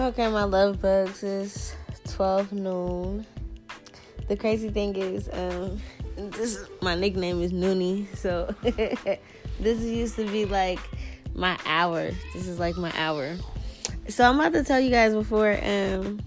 [0.00, 1.74] Okay, my love bugs is
[2.12, 3.26] 12 noon.
[4.28, 5.78] The crazy thing is, um,
[6.16, 8.46] this my nickname is Noonie, so
[9.60, 10.78] this used to be like
[11.34, 12.12] my hour.
[12.32, 13.36] This is like my hour.
[14.08, 16.20] So I'm about to tell you guys before um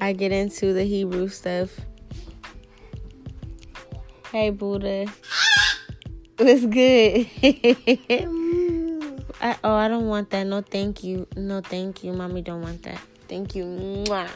[0.00, 1.78] I get into the Hebrew stuff.
[4.32, 5.04] Hey Buddha.
[6.38, 7.28] What's good?
[9.46, 10.44] I, oh, I don't want that.
[10.44, 11.28] No, thank you.
[11.36, 12.12] No, thank you.
[12.12, 13.00] Mommy don't want that.
[13.28, 13.64] Thank you.
[13.64, 14.28] Mwah.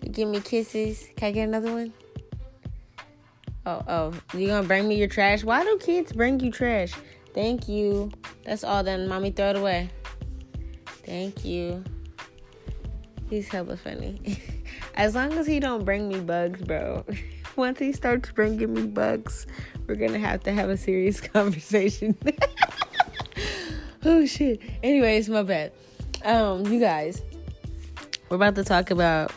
[0.00, 1.08] You give me kisses.
[1.16, 1.92] Can I get another one?
[3.66, 4.12] Oh, oh.
[4.38, 5.42] You gonna bring me your trash?
[5.42, 6.92] Why do kids bring you trash?
[7.34, 8.12] Thank you.
[8.44, 9.08] That's all then.
[9.08, 9.90] Mommy, throw it away.
[11.04, 11.82] Thank you.
[13.28, 14.38] He's hella funny.
[14.94, 17.04] as long as he don't bring me bugs, bro.
[17.56, 19.48] Once he starts bringing me bugs,
[19.88, 22.16] we're gonna have to have a serious conversation.
[24.04, 24.60] oh shit.
[24.82, 25.72] Anyways, my bad.
[26.24, 27.22] Um, you guys,
[28.28, 29.32] we're about to talk about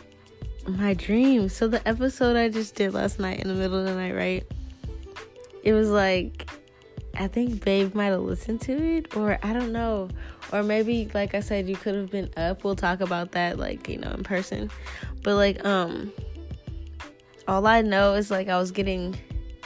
[0.66, 1.54] my dreams.
[1.54, 4.46] So the episode I just did last night in the middle of the night, right?
[5.62, 6.48] It was like
[7.18, 10.08] I think Babe might have listened to it, or I don't know.
[10.52, 12.62] Or maybe, like I said, you could have been up.
[12.62, 14.70] We'll talk about that, like, you know, in person.
[15.22, 16.12] But, like, um,
[17.48, 19.16] all I know is, like, I was getting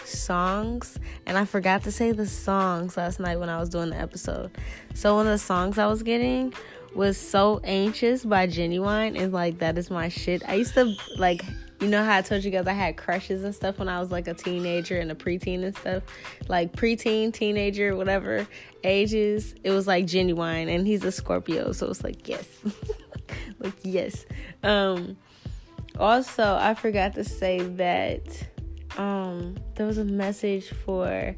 [0.04, 3.98] songs, and I forgot to say the songs last night when I was doing the
[3.98, 4.50] episode.
[4.94, 6.52] So, one of the songs I was getting
[6.94, 10.42] was So Anxious by Ginuwine, and, like, that is my shit.
[10.48, 11.42] I used to, like,
[11.80, 14.10] you know how I told you guys I had crushes and stuff when I was
[14.10, 16.02] like a teenager and a preteen and stuff?
[16.46, 18.46] Like preteen, teenager, whatever
[18.84, 19.54] ages.
[19.64, 22.46] It was like Ginuwine, and he's a Scorpio, so it's like yes.
[23.58, 24.26] like yes.
[24.62, 25.16] Um
[25.98, 28.22] also I forgot to say that
[29.00, 31.34] um there was a message for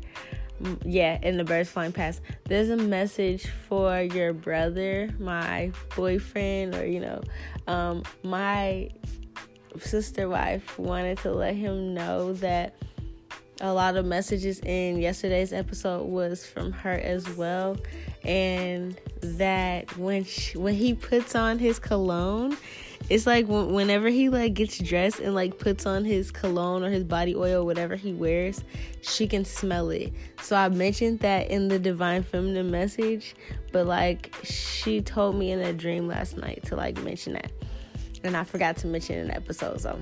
[0.84, 2.20] yeah, in the birds flying past.
[2.44, 7.22] There's a message for your brother, my boyfriend, or you know,
[7.66, 8.90] um, my
[9.80, 12.74] sister wife wanted to let him know that
[13.60, 17.76] a lot of messages in yesterday's episode was from her as well
[18.24, 22.56] and that when she, when he puts on his cologne
[23.12, 27.04] it's like whenever he like gets dressed and like puts on his cologne or his
[27.04, 28.64] body oil whatever he wears
[29.02, 33.34] she can smell it so i mentioned that in the divine feminine message
[33.70, 37.52] but like she told me in a dream last night to like mention that
[38.24, 39.80] and I forgot to mention in the episode.
[39.80, 39.98] So,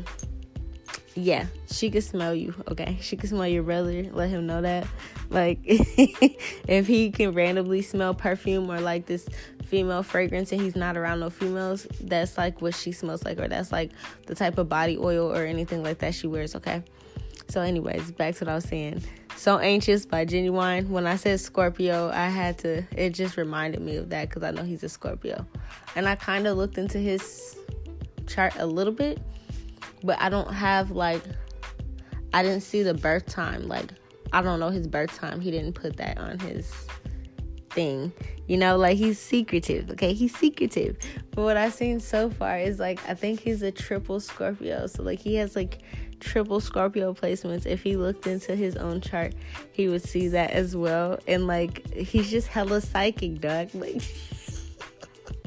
[1.15, 2.55] yeah, she could smell you.
[2.69, 4.05] Okay, she could smell your brother.
[4.13, 4.87] Let him know that.
[5.29, 9.29] Like, if he can randomly smell perfume or like this
[9.65, 13.49] female fragrance and he's not around no females, that's like what she smells like, or
[13.49, 13.91] that's like
[14.27, 16.55] the type of body oil or anything like that she wears.
[16.55, 16.83] Okay.
[17.49, 19.03] So, anyways, back to what I was saying.
[19.41, 20.89] So Anxious by Ginuwine.
[20.89, 24.51] When I said Scorpio, I had to, it just reminded me of that because I
[24.51, 25.47] know he's a Scorpio.
[25.97, 27.57] And I kind of looked into his
[28.27, 29.19] chart a little bit,
[30.03, 31.23] but I don't have like
[32.33, 33.69] I didn't see the birth time.
[33.69, 33.91] Like
[34.33, 35.41] I don't know his birth time.
[35.41, 36.73] He didn't put that on his
[37.71, 38.13] thing.
[38.47, 39.91] You know, like he's secretive.
[39.91, 40.97] Okay, he's secretive.
[41.31, 44.87] But what I've seen so far is like I think he's a triple Scorpio.
[44.87, 45.83] So like he has like
[46.21, 47.67] triple Scorpio placements.
[47.67, 49.35] If he looked into his own chart,
[49.73, 51.19] he would see that as well.
[51.27, 53.71] And like he's just hella psychic, dog.
[53.75, 54.03] Like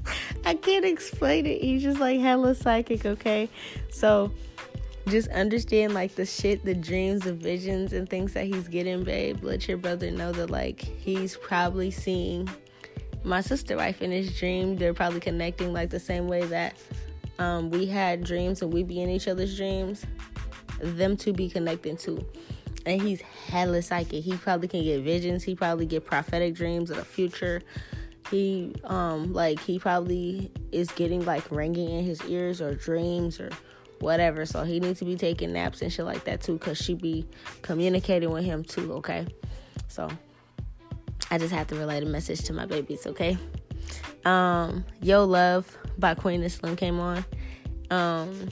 [0.46, 1.62] I can't explain it.
[1.62, 3.50] He's just like hella psychic, okay?
[3.90, 4.32] So
[5.08, 9.44] just understand like the shit, the dreams, the visions, and things that he's getting, babe.
[9.44, 12.50] Let your brother know that like he's probably seeing
[13.24, 14.78] my sister wife in his dream.
[14.78, 16.78] They're probably connecting like the same way that
[17.40, 20.06] um, we had dreams and we be in each other's dreams.
[20.80, 22.26] Them to be connecting too.
[22.86, 24.24] And he's hella psychic.
[24.24, 25.44] He probably can get visions.
[25.44, 27.62] He probably get prophetic dreams of the future
[28.34, 33.52] he um like he probably is getting like ringing in his ears or dreams or
[34.00, 34.46] whatever.
[34.46, 37.28] So he needs to be taking naps and shit like that too because she be
[37.62, 39.28] communicating with him too okay?
[39.88, 40.10] So
[41.32, 43.38] i just have to relay the message to my babies okay?
[44.26, 47.24] Um yo love by queen of slim came on.
[47.92, 48.50] Um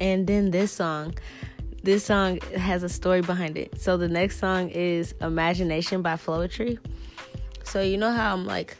[0.00, 1.14] and then this song.
[1.82, 3.78] This song has a story behind it.
[3.78, 6.78] So the next song is imagination by Floetry
[7.64, 8.76] so you know how I'm like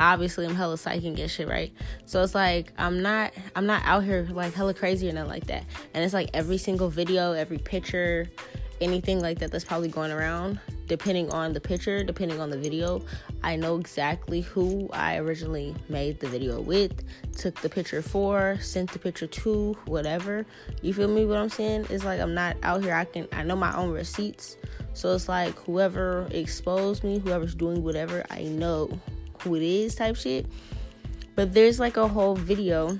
[0.00, 1.72] obviously I'm hella psychic and shit, right?
[2.06, 5.46] So it's like I'm not I'm not out here like hella crazy or nothing like
[5.48, 5.64] that.
[5.94, 8.28] And it's like every single video, every picture,
[8.80, 13.02] anything like that that's probably going around, depending on the picture, depending on the video,
[13.42, 17.04] I know exactly who I originally made the video with,
[17.36, 20.46] took the picture for, sent the picture to, whatever.
[20.82, 21.86] You feel me what I'm saying?
[21.90, 24.56] It's like I'm not out here I can I know my own receipts.
[24.94, 28.98] So it's like whoever exposed me, whoever's doing whatever, I know
[29.42, 30.46] who it is type shit.
[31.34, 32.98] But there's like a whole video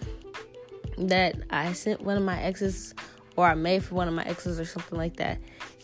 [0.98, 2.94] that I sent one of my exes
[3.36, 5.38] or I made for one of my exes or something like that.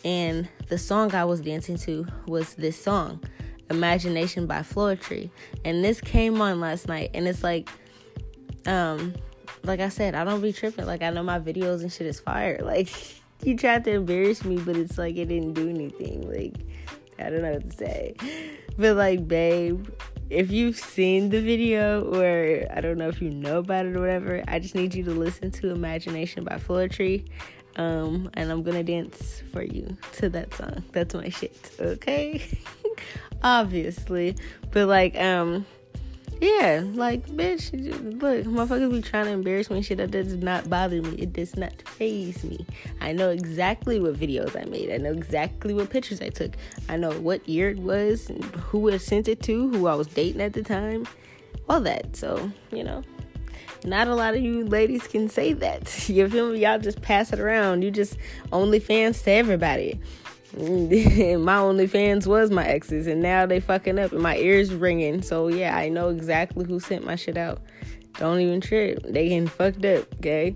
[0.05, 3.23] And the song I was dancing to was this song,
[3.69, 5.29] Imagination by Floetry.
[5.65, 7.69] And this came on last night and it's like
[8.65, 9.13] um
[9.63, 10.85] like I said, I don't be tripping.
[10.85, 12.59] Like I know my videos and shit is fire.
[12.63, 12.89] Like
[13.43, 16.29] you tried to embarrass me, but it's like it didn't do anything.
[16.31, 16.55] Like
[17.19, 18.15] I don't know what to say.
[18.77, 19.87] But like, babe,
[20.29, 24.01] if you've seen the video or I don't know if you know about it or
[24.01, 27.27] whatever, I just need you to listen to Imagination by Floetry.
[27.75, 30.83] Um, and I'm gonna dance for you to that song.
[30.91, 32.43] That's my shit, okay?
[33.43, 34.35] Obviously.
[34.71, 35.65] But like, um,
[36.39, 37.71] yeah, like, bitch,
[38.21, 39.97] look, motherfuckers be trying to embarrass me shit.
[39.97, 41.15] That does not bother me.
[41.17, 42.65] It does not phase me.
[43.01, 44.91] I know exactly what videos I made.
[44.91, 46.55] I know exactly what pictures I took.
[46.89, 50.41] I know what year it was, who I sent it to, who I was dating
[50.41, 51.07] at the time,
[51.67, 52.15] all that.
[52.15, 53.03] So, you know,
[53.83, 56.09] not a lot of you ladies can say that.
[56.17, 56.59] You feel me?
[56.59, 57.83] Y'all just pass it around.
[57.83, 58.17] You just
[58.51, 59.99] only fans to everybody.
[60.55, 65.21] my OnlyFans was my exes, and now they fucking up, and my ears ringing.
[65.21, 67.61] So yeah, I know exactly who sent my shit out.
[68.13, 69.03] Don't even trip.
[69.03, 70.55] They getting fucked up, okay?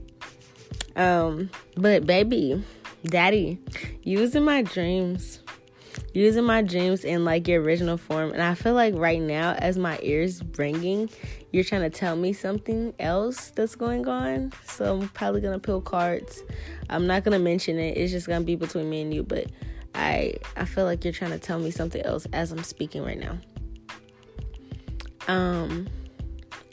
[0.95, 2.63] Um, but baby,
[3.03, 3.59] daddy,
[4.03, 5.41] using my dreams,
[6.13, 9.77] using my dreams in like your original form, and I feel like right now, as
[9.77, 11.09] my ears ringing,
[11.51, 14.53] you're trying to tell me something else that's going on.
[14.65, 16.43] So I'm probably gonna pull cards.
[16.89, 17.97] I'm not gonna mention it.
[17.97, 19.47] It's just gonna be between me and you, but
[19.95, 23.19] I I feel like you're trying to tell me something else as I'm speaking right
[23.19, 23.37] now.
[25.27, 25.87] Um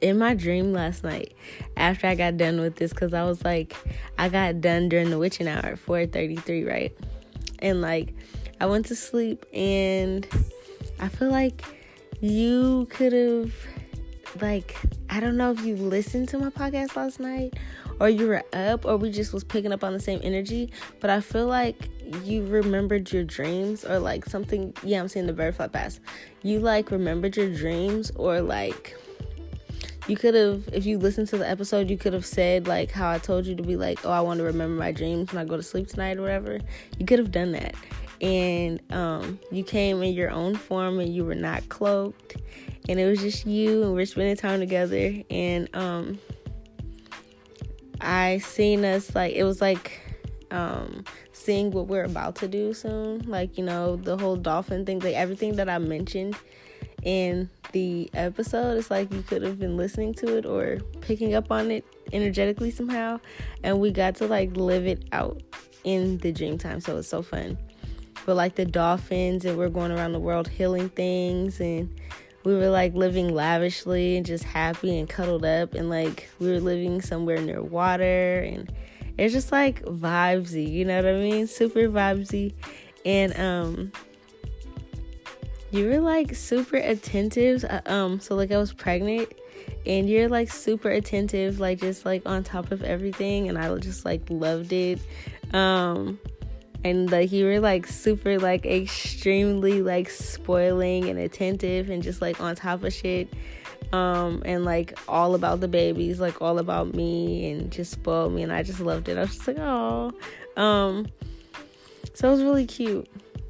[0.01, 1.35] in my dream last night
[1.77, 3.75] after I got done with this cuz I was like
[4.17, 6.97] I got done during the witching hour at 4:33, right?
[7.61, 8.15] And like
[8.61, 10.27] I went to sleep and
[11.01, 11.65] I feel like
[12.21, 13.53] you could have
[14.41, 14.77] like
[15.11, 17.55] I don't know if you listened to my podcast last night
[18.01, 21.11] or you were up or we just was picking up on the same energy, but
[21.11, 21.89] I feel like
[22.25, 26.01] you remembered your dreams or like something yeah i'm saying the butterfly pass.
[26.43, 28.97] You like remembered your dreams or like
[30.07, 33.11] you could have if you listened to the episode you could have said like how
[33.11, 35.45] i told you to be like oh i want to remember my dreams when i
[35.45, 36.59] go to sleep tonight or whatever.
[36.99, 37.75] You could have done that.
[38.21, 42.37] And um, you came in your own form and you were not cloaked.
[42.89, 45.23] And it was just you and we're spending time together.
[45.31, 46.19] And um,
[48.01, 50.01] i seen us like it was like
[50.51, 51.05] um,
[51.49, 53.23] seeing what we're about to do soon.
[53.23, 56.37] Like, you know, the whole dolphin thing, like everything that I mentioned
[57.03, 61.51] in the episode, it's like you could have been listening to it or picking up
[61.51, 63.19] on it energetically somehow.
[63.65, 65.43] And we got to like live it out
[65.85, 66.81] in the dream time.
[66.83, 67.57] So it's so fun.
[68.27, 71.89] But like the dolphins, and we're going around the world healing things and
[72.45, 76.61] we were like living lavishly and just happy and cuddled up and like we were
[76.61, 78.71] living somewhere near water and
[79.19, 81.47] it's just like vibesy, you know what I mean?
[81.47, 82.55] Super vibesy.
[83.05, 83.93] And um
[85.71, 87.65] you were like super attentive.
[87.65, 89.33] Uh, um so like I was pregnant
[89.85, 94.05] and you're like super attentive, like just like on top of everything and I just
[94.05, 95.01] like loved it.
[95.53, 96.19] Um
[96.85, 102.41] and like you were like super like extremely like spoiling and attentive and just like
[102.41, 103.29] on top of shit
[103.93, 108.43] um, and like all about the babies, like all about me, and just spoiled me,
[108.43, 109.17] and I just loved it.
[109.17, 110.13] I was just like, oh,
[110.57, 111.07] um,
[112.15, 113.09] so it was really cute,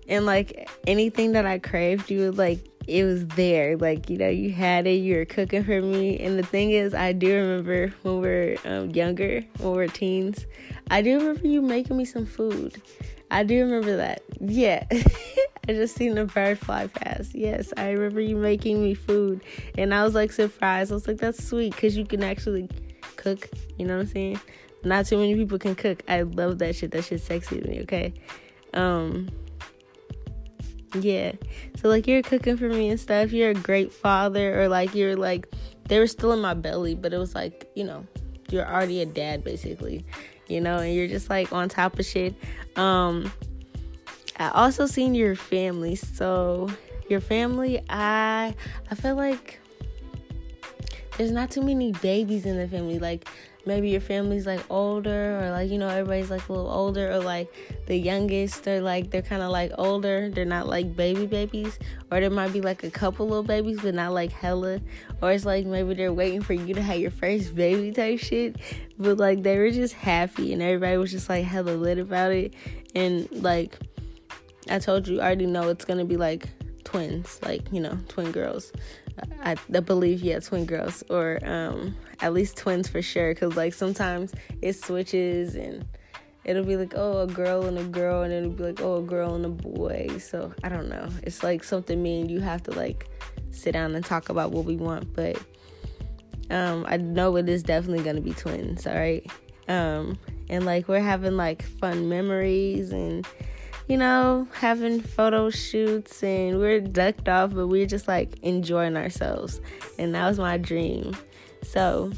[0.09, 3.76] and like anything that I craved, you would like it was there.
[3.76, 6.18] Like, you know, you had it, you were cooking for me.
[6.18, 9.87] And the thing is, I do remember when we were um, younger, when we were
[9.88, 10.47] teens,
[10.90, 12.80] I do remember you making me some food.
[13.30, 14.23] I do remember that.
[14.40, 14.85] Yeah.
[15.68, 17.35] I just seen the bird fly past.
[17.35, 19.42] Yes, I remember you making me food.
[19.76, 20.90] And I was like surprised.
[20.90, 22.70] I was like, that's sweet because you can actually
[23.16, 23.50] cook.
[23.76, 24.40] You know what I'm saying?
[24.85, 26.02] Not too many people can cook.
[26.08, 26.92] I love that shit.
[26.92, 28.14] That shit's sexy to me, okay?
[28.73, 29.28] Um,
[30.94, 31.32] yeah.
[31.80, 33.32] So like you're cooking for me and stuff.
[33.32, 35.49] You're a great father, or like you're like
[35.88, 38.06] they were still in my belly, but it was like, you know,
[38.50, 40.05] you're already a dad basically.
[40.49, 42.35] You know, and you're just like on top of shit.
[42.76, 43.31] Um
[44.38, 45.97] I also seen your family.
[45.97, 46.71] So
[47.09, 48.55] your family, I
[48.90, 49.61] I feel like
[51.17, 52.99] there's not too many babies in the family.
[52.99, 53.28] Like
[53.69, 57.19] maybe your family's like older or like you know everybody's like a little older or
[57.19, 57.52] like
[57.87, 61.78] the youngest they're like they're kind of like older they're not like baby babies
[62.11, 64.81] or there might be like a couple little babies but not like hella
[65.20, 68.56] or it's like maybe they're waiting for you to have your first baby type shit
[68.98, 72.54] but like they were just happy and everybody was just like hella lit about it
[72.94, 73.78] and like
[74.70, 76.48] I told you, I already know it's gonna be like
[76.84, 78.72] twins, like you know, twin girls.
[79.42, 83.34] I, I believe yeah, twin girls, or um, at least twins for sure.
[83.34, 84.32] Cause like sometimes
[84.62, 85.84] it switches and
[86.44, 89.02] it'll be like oh a girl and a girl, and it'll be like oh a
[89.02, 90.08] girl and a boy.
[90.18, 91.08] So I don't know.
[91.22, 93.08] It's like something me and you have to like
[93.50, 95.40] sit down and talk about what we want, but
[96.50, 98.87] um, I know it is definitely gonna be twins.
[98.87, 99.26] All right.
[99.69, 103.26] Um, and like we're having like fun memories and
[103.88, 109.62] you know, having photo shoots and we're ducked off, but we're just like enjoying ourselves.
[109.99, 111.17] And that was my dream.
[111.62, 112.12] So,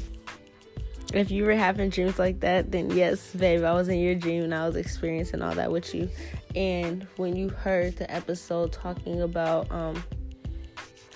[1.13, 4.43] if you were having dreams like that, then yes, babe, I was in your dream
[4.43, 6.09] and I was experiencing all that with you.
[6.55, 10.03] And when you heard the episode talking about um,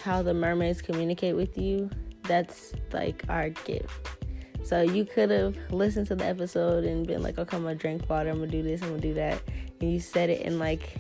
[0.06, 1.90] how the mermaids communicate with you,
[2.24, 3.92] that's like our gift.
[4.64, 8.10] So you could have listened to the episode and been like, okay, I'm gonna drink
[8.10, 9.42] water, I'm gonna do this, I'm gonna do that.
[9.80, 10.96] And you said it in like,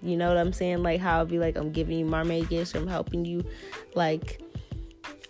[0.00, 0.82] you know what I'm saying?
[0.82, 3.44] Like how I'd be like, I'm giving you mermaid gifts, I'm helping you
[3.94, 4.40] like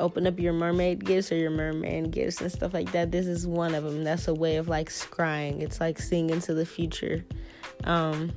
[0.00, 3.10] open up your mermaid gifts or your merman gifts and stuff like that.
[3.10, 4.04] This is one of them.
[4.04, 5.60] That's a way of like scrying.
[5.60, 7.24] It's like seeing into the future.
[7.84, 8.32] Um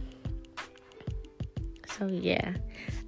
[1.97, 2.55] so yeah.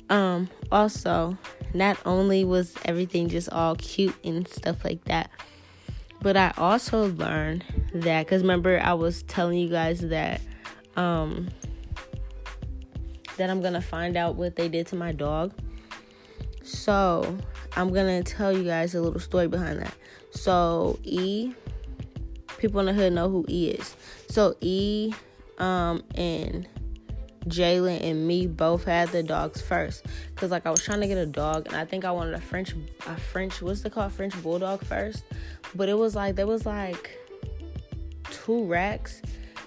[0.10, 1.38] Um also,
[1.74, 5.30] not only was everything just all cute and stuff like that,
[6.22, 10.42] but I also learned that because remember I was telling you guys that
[10.96, 11.50] um
[13.38, 15.54] that I'm gonna find out what they did to my dog.
[16.64, 17.38] So
[17.76, 19.94] I'm gonna tell you guys a little story behind that.
[20.32, 21.54] So E,
[22.58, 23.96] people in the hood know who E is.
[24.30, 25.14] So E,
[25.58, 26.68] um, and
[27.48, 31.18] Jalen and me both had the dogs first, cause like I was trying to get
[31.18, 32.74] a dog, and I think I wanted a French,
[33.08, 35.24] a French, what's it called, French bulldog first,
[35.76, 37.18] but it was like there was like
[38.32, 39.22] two racks,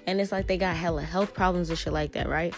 [0.06, 2.54] and it's like they got hella health problems and shit like that, right?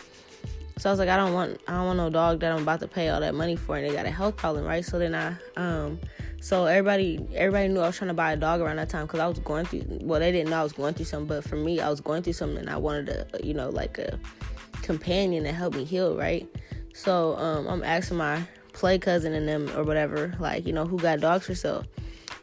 [0.79, 2.79] So I was like, I don't want, I don't want no dog that I'm about
[2.81, 4.85] to pay all that money for, and they got a health problem, right?
[4.85, 5.99] So then I, um,
[6.41, 9.19] so everybody, everybody knew I was trying to buy a dog around that time because
[9.19, 9.83] I was going through.
[10.03, 12.23] Well, they didn't know I was going through something, but for me, I was going
[12.23, 14.21] through something, and I wanted to, you know, like a
[14.89, 16.49] companion to help me heal, right?
[16.95, 18.43] So um, I'm asking my
[18.73, 21.85] play cousin and them or whatever, like you know, who got dogs for sale,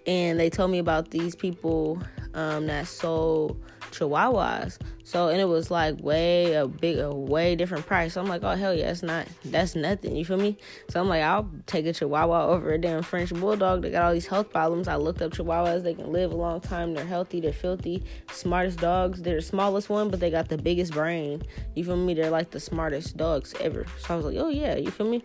[0.06, 2.00] and they told me about these people
[2.36, 3.60] um, that sold
[3.98, 4.78] chihuahuas.
[5.04, 8.14] So and it was like way a big a way different price.
[8.14, 10.16] So I'm like, oh hell yeah, it's not that's nothing.
[10.16, 10.58] You feel me?
[10.90, 13.82] So I'm like, I'll take a chihuahua over a damn French bulldog.
[13.82, 14.88] They got all these health problems.
[14.88, 15.84] I looked up chihuahuas.
[15.84, 16.94] They can live a long time.
[16.94, 17.40] They're healthy.
[17.40, 18.04] They're filthy.
[18.32, 19.22] Smartest dogs.
[19.22, 21.44] They're the smallest one, but they got the biggest brain.
[21.76, 22.14] You feel me?
[22.14, 23.86] They're like the smartest dogs ever.
[24.00, 25.24] So I was like, oh yeah, you feel me?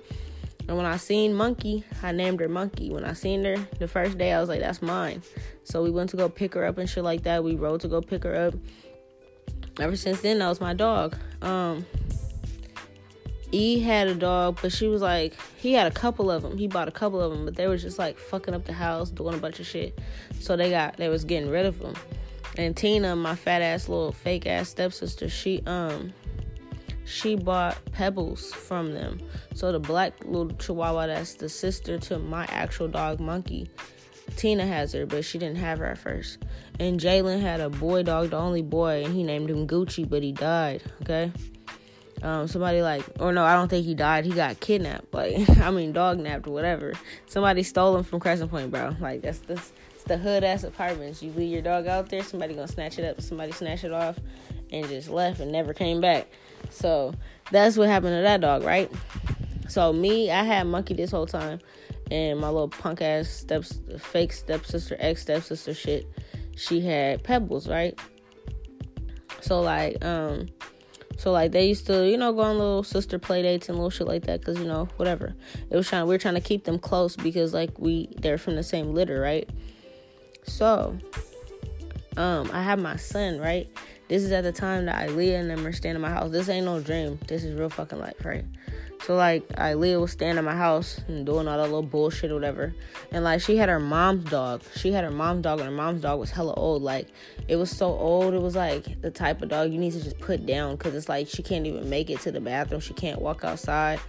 [0.68, 2.90] And when I seen Monkey, I named her Monkey.
[2.90, 5.22] When I seen her the first day, I was like, that's mine.
[5.64, 7.42] So we went to go pick her up and shit like that.
[7.42, 8.54] We rode to go pick her up.
[9.80, 11.16] Ever since then, that was my dog.
[11.42, 11.84] Um,
[13.52, 16.56] E had a dog, but she was like, he had a couple of them.
[16.56, 19.10] He bought a couple of them, but they were just like fucking up the house,
[19.10, 19.98] doing a bunch of shit.
[20.38, 21.94] So they got, they was getting rid of them.
[22.56, 26.12] And Tina, my fat ass little fake ass stepsister, she um
[27.10, 29.20] she bought pebbles from them.
[29.54, 33.68] So the black little chihuahua that's the sister to my actual dog monkey.
[34.36, 36.38] Tina has her, but she didn't have her at first.
[36.78, 40.22] And Jalen had a boy dog, the only boy, and he named him Gucci, but
[40.22, 40.82] he died.
[41.02, 41.32] Okay.
[42.22, 44.24] Um, somebody like, or no, I don't think he died.
[44.24, 45.12] He got kidnapped.
[45.12, 46.92] Like, I mean, dog napped or whatever.
[47.26, 48.94] Somebody stole him from Crescent Point, bro.
[49.00, 49.72] Like, that's this.
[49.94, 51.22] It's the hood ass apartments.
[51.22, 53.20] You leave your dog out there, somebody gonna snatch it up.
[53.20, 54.18] Somebody snatch it off,
[54.70, 56.28] and just left and never came back.
[56.70, 57.14] So
[57.50, 58.90] that's what happened to that dog, right?
[59.68, 61.60] So me, I had monkey this whole time,
[62.10, 66.08] and my little punk ass steps, fake stepsister, ex stepsister shit,
[66.56, 67.98] she had pebbles, right?
[69.40, 70.48] So like, um,
[71.16, 73.90] so like they used to, you know, go on little sister play dates and little
[73.90, 75.34] shit like that, cause you know, whatever.
[75.70, 78.56] It was trying, we are trying to keep them close because like we, they're from
[78.56, 79.48] the same litter, right?
[80.44, 80.98] So,
[82.16, 83.70] um, I have my son, right?
[84.10, 86.32] This is at the time that Ilea and them are staying in my house.
[86.32, 87.20] This ain't no dream.
[87.28, 88.44] This is real fucking life, right?
[89.06, 92.34] So like Ilea was staying in my house and doing all that little bullshit or
[92.34, 92.74] whatever.
[93.12, 94.64] And like she had her mom's dog.
[94.74, 96.82] She had her mom's dog and her mom's dog was hella old.
[96.82, 97.06] Like
[97.46, 98.34] it was so old.
[98.34, 101.08] It was like the type of dog you need to just put down because it's
[101.08, 102.80] like she can't even make it to the bathroom.
[102.80, 104.00] She can't walk outside.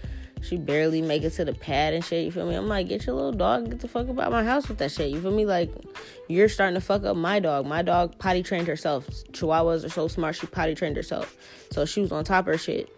[0.42, 2.26] She barely make it to the pad and shit.
[2.26, 2.56] You feel me?
[2.56, 5.12] I'm like, get your little dog, get the fuck about my house with that shit.
[5.12, 5.46] You feel me?
[5.46, 5.72] Like,
[6.28, 7.66] you're starting to fuck up my dog.
[7.66, 9.08] My dog potty trained herself.
[9.32, 10.36] Chihuahuas are so smart.
[10.36, 11.36] She potty trained herself.
[11.72, 12.90] So she was on top of her shit.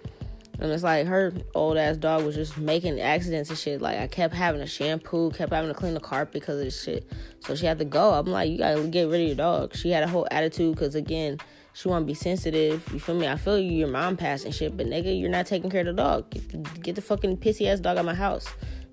[0.60, 3.82] And it's like her old ass dog was just making accidents and shit.
[3.82, 6.82] Like I kept having to shampoo, kept having to clean the carpet because of this
[6.82, 7.12] shit.
[7.40, 8.14] So she had to go.
[8.14, 9.76] I'm like, you gotta get rid of your dog.
[9.76, 11.40] She had a whole attitude because again,
[11.74, 12.88] she want to be sensitive.
[12.94, 13.28] You feel me?
[13.28, 15.94] I feel you, your mom passing shit, but nigga, you're not taking care of the
[15.94, 16.30] dog.
[16.30, 18.48] Get the, get the fucking pissy ass dog out my house.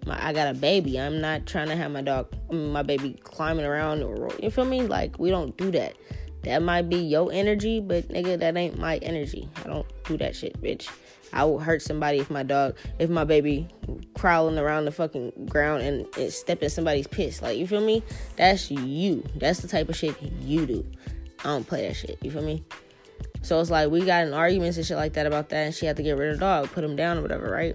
[0.06, 0.98] My, I got a baby.
[0.98, 4.02] I'm not trying to have my dog, my baby climbing around.
[4.02, 4.82] Or, you feel me?
[4.82, 5.94] Like we don't do that.
[6.42, 9.46] That might be your energy, but nigga, that ain't my energy.
[9.56, 10.88] I don't do that shit, bitch.
[11.34, 13.68] I will hurt somebody if my dog, if my baby
[14.14, 17.42] crawling around the fucking ground and it stepped in somebody's piss.
[17.42, 18.02] Like, you feel me?
[18.36, 19.22] That's you.
[19.36, 20.86] That's the type of shit you do.
[21.40, 22.18] I don't play that shit.
[22.22, 22.64] You feel me?
[23.42, 25.86] So it's like we got in arguments and shit like that about that, and she
[25.86, 27.74] had to get rid of the dog, put him down or whatever, right?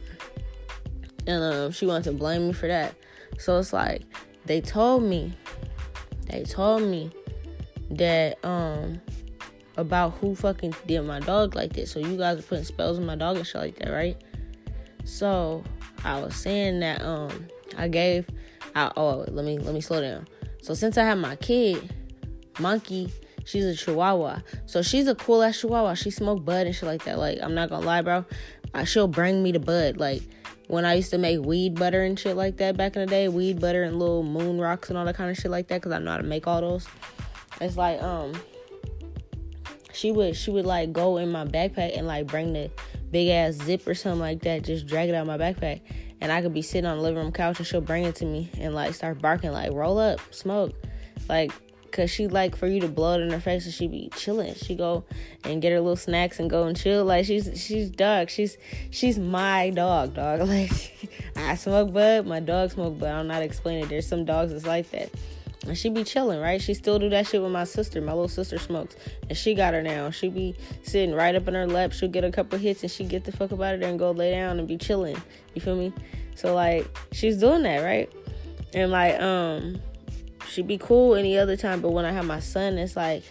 [1.27, 2.95] And um, she wanted to blame me for that.
[3.39, 4.03] So it's like
[4.45, 5.33] they told me,
[6.27, 7.11] they told me
[7.91, 8.99] that um
[9.77, 11.91] about who fucking did my dog like this.
[11.91, 14.17] So you guys are putting spells on my dog and shit like that, right?
[15.03, 15.63] So
[16.03, 18.27] I was saying that um I gave
[18.75, 20.27] I oh let me let me slow down.
[20.61, 21.93] So since I have my kid,
[22.59, 23.11] Monkey,
[23.45, 24.41] she's a Chihuahua.
[24.65, 25.93] So she's a cool ass Chihuahua.
[25.93, 27.17] She smoke bud and shit like that.
[27.17, 28.25] Like I'm not gonna lie, bro.
[28.73, 29.97] Uh, she'll bring me the bud.
[29.97, 30.21] Like
[30.67, 33.29] when I used to make weed butter and shit like that back in the day,
[33.29, 35.93] weed butter and little moon rocks and all that kind of shit like that, cause
[35.93, 36.87] I know how to make all those.
[37.61, 38.33] It's like um
[39.93, 42.69] she would she would like go in my backpack and like bring the
[43.11, 45.81] big ass zip or something like that, just drag it out my backpack.
[46.21, 48.25] And I could be sitting on the living room couch and she'll bring it to
[48.25, 50.73] me and like start barking, like, roll up, smoke.
[51.29, 51.51] Like,
[51.95, 54.53] cause she like for you to blow it in her face and she be chilling.
[54.55, 55.03] She go
[55.43, 57.05] and get her little snacks and go and chill.
[57.05, 58.29] Like she's she's dog.
[58.29, 58.57] She's
[58.91, 60.41] she's my dog, dog.
[60.55, 60.71] Like
[61.35, 63.09] I smoke bud, my dog smoke bud.
[63.09, 63.87] I'm not explaining.
[63.87, 65.09] There's some dogs that's like that
[65.67, 66.61] and she be chilling, right?
[66.61, 68.01] She still do that shit with my sister.
[68.01, 68.95] My little sister smokes,
[69.29, 70.09] and she got her now.
[70.11, 71.91] She be sitting right up in her lap.
[71.91, 73.99] She'll get a couple hits, and she get the fuck up out of there and
[73.99, 75.17] go lay down and be chilling.
[75.53, 75.93] You feel me?
[76.35, 78.11] So like, she's doing that, right?
[78.73, 79.81] And like, um,
[80.55, 83.23] she be cool any other time, but when I have my son, it's like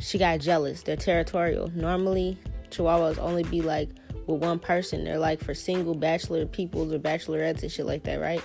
[0.00, 0.82] she got jealous.
[0.82, 1.70] They're territorial.
[1.74, 2.36] Normally,
[2.70, 3.88] Chihuahuas only be like
[4.26, 5.02] with one person.
[5.04, 8.44] They're like for single bachelor peoples or bachelorettes and shit like that, right?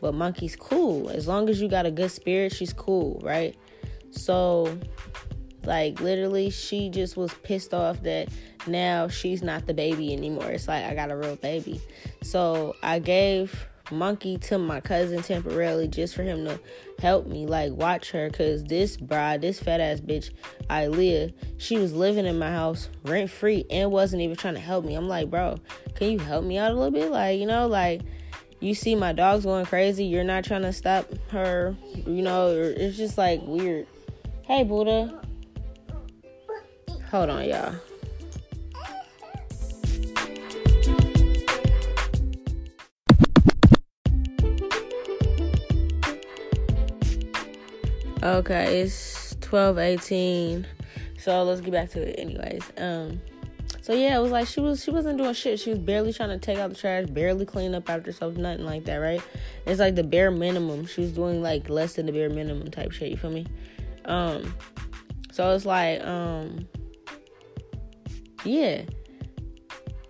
[0.00, 1.10] But Monkey's cool.
[1.10, 3.56] As long as you got a good spirit, she's cool, right?
[4.10, 4.76] So,
[5.62, 8.30] like, literally, she just was pissed off that
[8.66, 10.50] now she's not the baby anymore.
[10.50, 11.80] It's like, I got a real baby.
[12.22, 16.58] So, I gave Monkey to my cousin temporarily just for him to
[17.00, 18.28] help me, like, watch her.
[18.28, 20.30] Because this bride, this fat ass bitch,
[20.68, 24.84] Ilea, she was living in my house rent free and wasn't even trying to help
[24.84, 24.94] me.
[24.94, 25.58] I'm like, bro,
[25.94, 27.10] can you help me out a little bit?
[27.10, 28.02] Like, you know, like,
[28.60, 31.74] you see my dog's going crazy, you're not trying to stop her,
[32.06, 33.86] you know, it's just like weird.
[34.42, 35.18] Hey, Buddha.
[37.10, 37.74] Hold on, y'all.
[48.22, 50.66] Okay, it's 12:18.
[51.18, 52.62] So let's get back to it anyways.
[52.76, 53.20] Um
[53.82, 55.58] so yeah, it was like she was she wasn't doing shit.
[55.58, 58.66] She was barely trying to take out the trash, barely clean up after herself, nothing
[58.66, 59.22] like that, right?
[59.66, 60.86] It's like the bare minimum.
[60.86, 63.10] She was doing like less than the bare minimum type shit.
[63.10, 63.46] You feel me?
[64.04, 64.54] Um,
[65.32, 66.68] so it's like um,
[68.44, 68.82] yeah.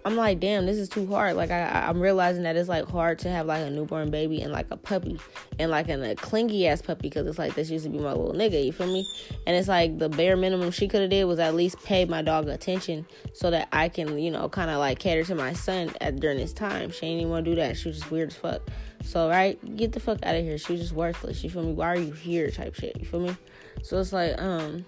[0.05, 1.37] I'm like, damn, this is too hard.
[1.37, 4.51] Like I, I'm realizing that it's like hard to have like a newborn baby and
[4.51, 5.19] like a puppy
[5.59, 8.33] and like a clingy ass puppy because it's like this used to be my little
[8.33, 8.65] nigga.
[8.65, 9.07] You feel me?
[9.47, 12.23] And it's like the bare minimum she could have did was at least pay my
[12.23, 15.93] dog attention so that I can, you know, kind of like cater to my son
[16.01, 16.91] at during this time.
[16.91, 17.77] She ain't even want to do that.
[17.77, 18.63] She was just weird as fuck.
[19.05, 20.57] So right, get the fuck out of here.
[20.57, 21.45] She was just worthless.
[21.45, 21.73] You feel me?
[21.73, 22.51] Why are you here?
[22.51, 22.99] Type shit.
[22.99, 23.37] You feel me?
[23.83, 24.85] So it's like, um,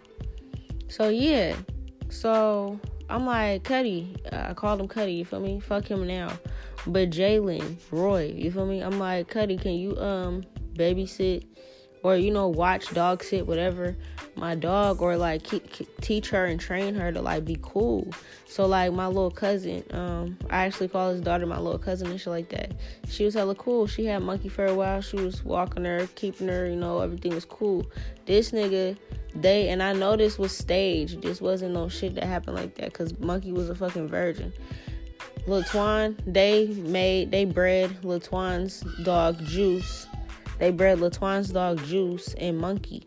[0.89, 1.57] so yeah,
[2.11, 2.79] so
[3.13, 4.17] I'm like, Cuddy.
[4.33, 5.61] I called him Cuddy, you feel me?
[5.61, 6.33] Fuck him now.
[6.87, 8.81] But Jalen, Roy, you feel me?
[8.81, 11.45] I'm like, Cuddy, can you um babysit
[12.03, 13.97] or you know watch dog sit whatever
[14.35, 18.09] my dog or like keep, keep, teach her and train her to like be cool.
[18.47, 22.21] So like my little cousin um i actually call his daughter my little cousin and
[22.21, 22.73] shit like that.
[23.09, 23.87] She was hella cool.
[23.87, 25.01] She had monkey for a while.
[25.01, 27.87] She was walking her keeping her you know everything was cool.
[28.27, 28.97] This nigga
[29.35, 31.23] they and i know this was staged.
[31.23, 34.53] This wasn't no shit that happened like that because monkey was a fucking virgin.
[35.47, 40.07] Lil Twan, they made, they bred Lil Twan's dog Juice
[40.63, 43.05] they bred Latwan's dog Juice and Monkey.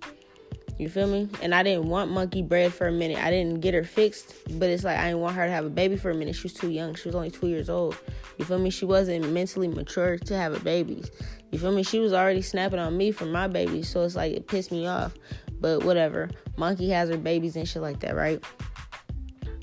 [0.78, 1.30] You feel me?
[1.42, 3.18] And I didn't want Monkey bred for a minute.
[3.18, 5.70] I didn't get her fixed, but it's like I didn't want her to have a
[5.70, 6.36] baby for a minute.
[6.36, 6.96] She was too young.
[6.96, 7.98] She was only two years old.
[8.38, 8.72] You feel me?
[8.72, 11.06] She wasn't mentally mature to have a baby.
[11.54, 11.84] You feel me?
[11.84, 14.86] She was already snapping on me for my baby, so it's like it pissed me
[14.86, 15.14] off.
[15.62, 16.32] But whatever.
[16.58, 18.44] Monkey has her babies and shit like that, right?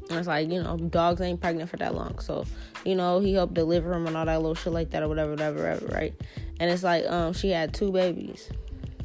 [0.08, 2.20] And it's like, you know, dogs ain't pregnant for that long.
[2.20, 2.46] So,
[2.86, 5.32] you know, he helped deliver them and all that little shit like that or whatever,
[5.32, 6.14] whatever, whatever, right?
[6.62, 8.48] And it's like um she had two babies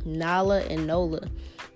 [0.05, 1.27] Nala and Nola.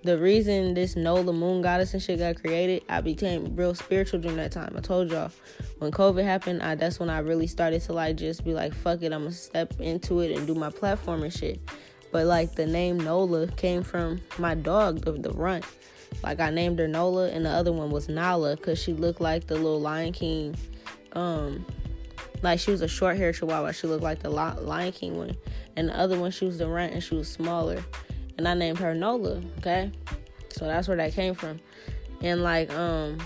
[0.04, 4.38] The reason this Nola moon goddess and shit got created, I became real spiritual during
[4.38, 4.74] that time.
[4.76, 5.30] I told y'all
[5.78, 9.02] when COVID happened, I, that's when I really started to like just be like, fuck
[9.02, 11.60] it, I'm gonna step into it and do my platform and shit.
[12.10, 15.64] But like the name Nola came from my dog, the, the runt.
[16.22, 19.46] Like I named her Nola, and the other one was Nala because she looked like
[19.46, 20.54] the little Lion King.
[21.12, 21.66] Um,
[22.42, 23.72] like she was a short haired chihuahua.
[23.72, 25.36] She looked like the Lion King one,
[25.76, 27.82] and the other one she was the runt and she was smaller.
[28.38, 29.42] And I named her Nola.
[29.58, 29.92] Okay,
[30.50, 31.60] so that's where that came from.
[32.20, 33.18] And like um,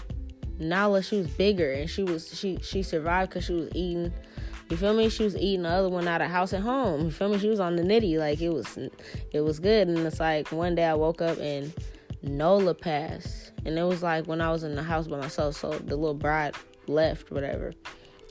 [0.59, 4.13] Nala, she was bigger and she was she she survived because she was eating.
[4.69, 5.09] You feel me?
[5.09, 7.05] She was eating the other one out of house at home.
[7.05, 7.39] You feel me?
[7.39, 8.77] She was on the nitty, like it was,
[9.31, 9.87] it was good.
[9.87, 11.73] And it's like one day I woke up and
[12.23, 13.53] Nola passed.
[13.65, 16.15] And it was like when I was in the house by myself, so the little
[16.15, 16.57] bride
[16.89, 17.75] left, whatever.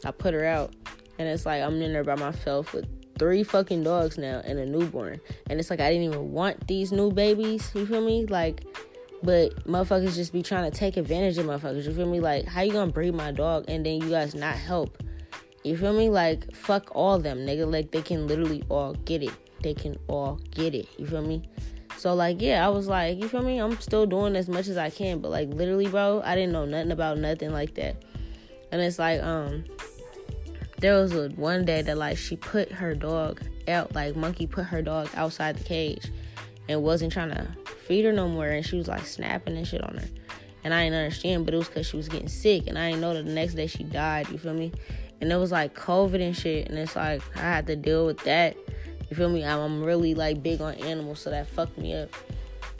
[0.06, 0.74] I put her out.
[1.18, 2.86] And it's like I'm in there by myself with
[3.18, 5.20] three fucking dogs now and a newborn.
[5.50, 8.26] And it's like I didn't even want these new babies, you feel me?
[8.26, 8.64] Like
[9.24, 11.86] but motherfuckers just be trying to take advantage of motherfuckers.
[11.86, 12.20] You feel me?
[12.20, 15.02] Like, how you gonna breed my dog and then you guys not help?
[15.64, 16.10] You feel me?
[16.10, 17.72] Like, fuck all them, nigga.
[17.72, 19.32] Like, they can literally all get it.
[19.64, 20.88] They can all get it.
[21.00, 21.42] You feel me?
[21.98, 23.58] So like yeah, I was like, you feel me?
[23.58, 26.66] I'm still doing as much as I can, but like literally, bro, I didn't know
[26.66, 27.96] nothing about nothing like that.
[28.72, 29.64] And it's like um
[30.78, 34.66] there was a one day that like she put her dog out, like monkey put
[34.66, 36.12] her dog outside the cage
[36.68, 37.48] and wasn't trying to
[37.86, 40.08] feed her no more and she was like snapping and shit on her.
[40.64, 43.02] And I didn't understand, but it was cause she was getting sick and I didn't
[43.02, 44.72] know that the next day she died, you feel me?
[45.22, 48.20] And it was like COVID and shit, and it's like I had to deal with
[48.26, 48.58] that
[49.10, 49.46] you feel me?
[49.46, 52.10] I'm, I'm really like big on animals, so that fucked me up.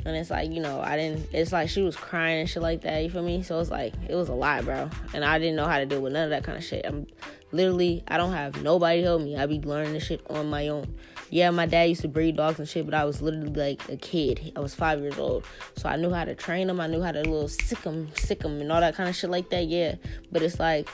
[0.06, 2.82] And it's like, you know, I didn't, it's like she was crying and shit like
[2.82, 3.42] that, you feel me?
[3.42, 4.90] So it's like, it was a lot, bro.
[5.14, 6.86] And I didn't know how to deal with none of that kind of shit.
[6.86, 7.08] I'm
[7.56, 9.36] literally, I don't have nobody help me.
[9.38, 10.96] I be learning this shit on my own.
[11.30, 13.98] Yeah, my dad used to breed dogs and shit, but I was literally like a
[13.98, 14.52] kid.
[14.56, 15.46] I was five years old.
[15.76, 16.80] So I knew how to train them.
[16.80, 19.30] I knew how to little sick them, sick them, and all that kind of shit
[19.30, 19.96] like that, yeah.
[20.32, 20.88] But it's like,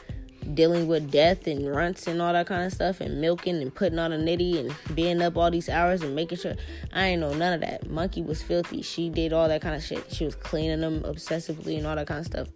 [0.53, 3.99] dealing with death and runts and all that kind of stuff and milking and putting
[3.99, 6.55] on a nitty and being up all these hours and making sure
[6.93, 7.89] I ain't know none of that.
[7.89, 8.81] Monkey was filthy.
[8.81, 10.11] She did all that kind of shit.
[10.11, 12.47] She was cleaning them obsessively and all that kind of stuff.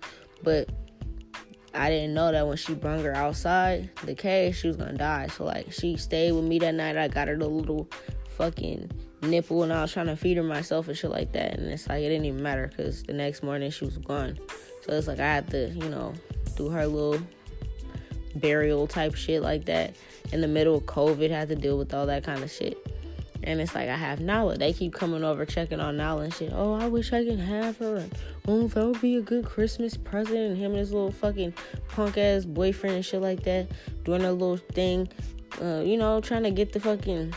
[0.44, 0.70] But
[1.76, 5.28] I didn't know that when she brung her outside the cage, she was gonna die.
[5.28, 6.98] So like she stayed with me that night.
[6.98, 7.90] I got her the little
[8.30, 11.58] fucking nipple and I was trying to feed her myself and shit like that.
[11.58, 14.40] And it's like it didn't even matter because the next morning she was gone.
[14.82, 16.14] So it's like I had to, you know,
[16.56, 17.22] do her little
[18.36, 19.96] burial type shit like that
[20.32, 22.78] in the middle of COVID, had to deal with all that kind of shit.
[23.44, 24.58] And it's like I have Nala.
[24.58, 26.52] They keep coming over checking on Nala and shit.
[26.54, 28.08] Oh, I wish I could have her.
[28.48, 30.38] Oh, that would be a good Christmas present.
[30.38, 31.54] And him and his little fucking
[31.90, 33.68] punk ass boyfriend and shit like that
[34.04, 35.10] doing a little thing.
[35.62, 37.34] Uh, you know, trying to get the fucking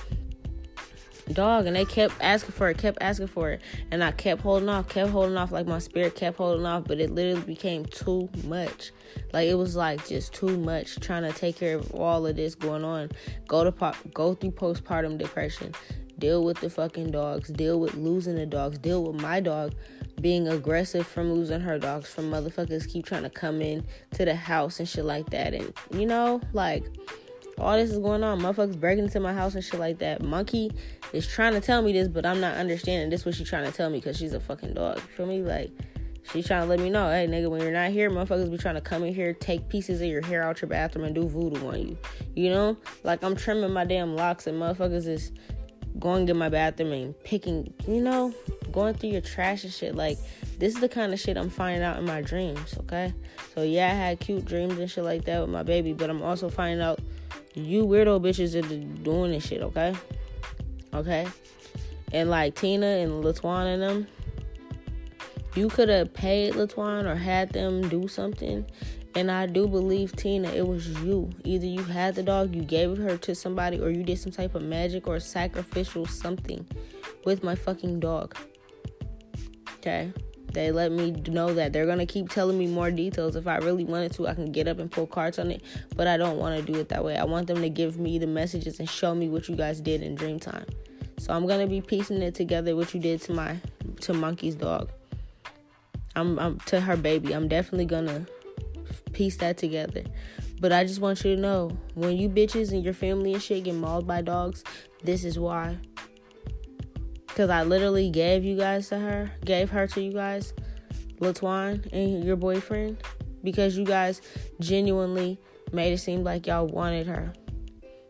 [1.34, 3.60] dog and they kept asking for it kept asking for it.
[3.90, 7.00] And i kept holding off kept holding off like my spirit kept holding off but
[7.00, 8.92] it literally became too much.
[9.32, 12.54] Like it was like just too much trying to take care of all of this
[12.54, 13.10] going on.
[13.46, 15.74] Go to pop go through postpartum depression.
[16.18, 17.48] Deal with the fucking dogs.
[17.48, 18.78] Deal with losing the dogs.
[18.78, 19.72] Deal with my dog
[20.20, 24.34] being aggressive from losing her dogs from motherfuckers keep trying to come in to the
[24.34, 25.54] house and shit like that.
[25.54, 26.84] And you know like
[27.60, 28.40] all this is going on.
[28.40, 30.22] Motherfuckers breaking into my house and shit like that.
[30.22, 30.70] Monkey
[31.12, 33.24] is trying to tell me this, but I'm not understanding this.
[33.24, 34.00] What she's trying to tell me?
[34.00, 35.00] Cause she's a fucking dog.
[35.00, 35.42] Feel me?
[35.42, 35.70] Like
[36.32, 38.74] she's trying to let me know, hey nigga, when you're not here, motherfuckers be trying
[38.74, 41.66] to come in here, take pieces of your hair out your bathroom and do voodoo
[41.66, 41.98] on you.
[42.34, 42.76] You know?
[43.04, 45.32] Like I'm trimming my damn locks and motherfuckers is
[45.98, 48.32] going in my bathroom and picking, you know,
[48.70, 49.94] going through your trash and shit.
[49.94, 50.18] Like
[50.58, 52.74] this is the kind of shit I'm finding out in my dreams.
[52.80, 53.12] Okay,
[53.54, 56.22] so yeah, I had cute dreams and shit like that with my baby, but I'm
[56.22, 57.00] also finding out
[57.66, 59.94] you weirdo bitches are doing this shit, okay?
[60.94, 61.26] Okay?
[62.12, 64.06] And like Tina and Latuan and them,
[65.54, 68.64] you could have paid Latuan or had them do something.
[69.14, 71.30] And I do believe Tina, it was you.
[71.44, 74.54] Either you had the dog, you gave her to somebody, or you did some type
[74.54, 76.66] of magic or sacrificial something
[77.24, 78.36] with my fucking dog.
[79.78, 80.12] Okay?
[80.52, 83.36] They let me know that they're gonna keep telling me more details.
[83.36, 85.62] If I really wanted to, I can get up and pull cards on it,
[85.96, 87.16] but I don't want to do it that way.
[87.16, 90.02] I want them to give me the messages and show me what you guys did
[90.02, 90.68] in Dreamtime.
[91.18, 93.56] So I'm gonna be piecing it together what you did to my
[94.00, 94.90] to Monkey's dog.
[96.16, 97.32] I'm, I'm to her baby.
[97.32, 98.26] I'm definitely gonna
[99.12, 100.04] piece that together.
[100.60, 103.64] But I just want you to know when you bitches and your family and shit
[103.64, 104.64] get mauled by dogs,
[105.02, 105.76] this is why.
[107.38, 110.52] Because I literally gave you guys to her, gave her to you guys,
[111.20, 113.00] Latuan and your boyfriend,
[113.44, 114.20] because you guys
[114.58, 115.38] genuinely
[115.70, 117.32] made it seem like y'all wanted her.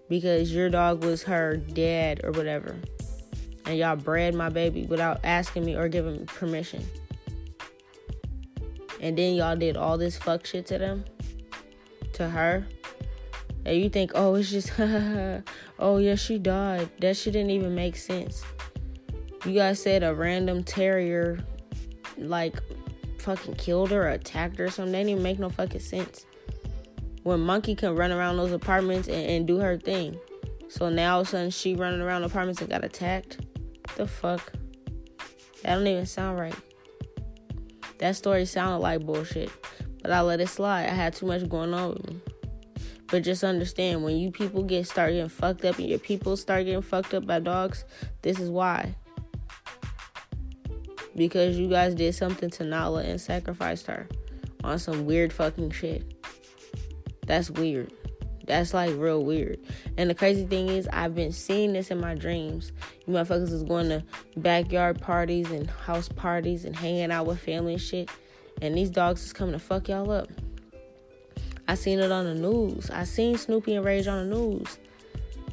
[0.09, 2.75] Because your dog was her dad or whatever.
[3.67, 6.83] and y'all bred my baby without asking me or giving me permission.
[8.99, 11.05] And then y'all did all this fuck shit to them,
[12.15, 12.67] to her.
[13.67, 14.73] And you think, oh, it's just,
[15.79, 16.89] oh, yeah, she died.
[17.01, 18.43] That shit didn't even make sense.
[19.45, 21.39] You guys said a random terrier,
[22.17, 22.61] like,
[23.19, 24.93] fucking killed her or attacked her or something.
[24.93, 26.27] That didn't even make no fucking sense.
[27.23, 30.19] When Monkey can run around those apartments and, and do her thing.
[30.69, 33.39] So now all of a sudden she running around apartments and got attacked.
[33.97, 34.53] The fuck?
[35.63, 36.55] That don't even sound right.
[37.99, 39.51] That story sounded like bullshit.
[40.03, 40.87] But I let it slide.
[40.87, 42.21] I had too much going on with me.
[43.09, 46.67] But just understand when you people get start getting fucked up and your people start
[46.67, 47.85] getting fucked up by dogs,
[48.23, 48.95] this is why.
[51.19, 54.07] Because you guys did something to Nala and sacrificed her
[54.63, 56.05] on some weird fucking shit.
[57.27, 57.93] That's weird.
[58.47, 59.59] That's like real weird.
[59.99, 62.73] And the crazy thing is, I've been seeing this in my dreams.
[63.07, 64.03] You motherfuckers is going to
[64.37, 68.09] backyard parties and house parties and hanging out with family and shit.
[68.63, 70.31] And these dogs is coming to fuck y'all up.
[71.67, 72.91] I seen it on the news.
[72.91, 74.79] I seen Snoopy and Rage on the news.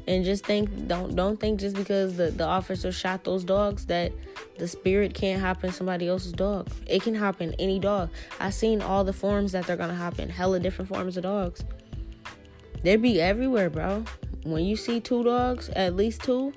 [0.07, 4.11] And just think don't don't think just because the, the officer shot those dogs that
[4.57, 6.69] the spirit can't hop in somebody else's dog.
[6.85, 8.09] It can hop in any dog.
[8.39, 11.63] i've seen all the forms that they're gonna hop in, hella different forms of dogs.
[12.83, 14.03] They be everywhere, bro.
[14.43, 16.53] When you see two dogs, at least two,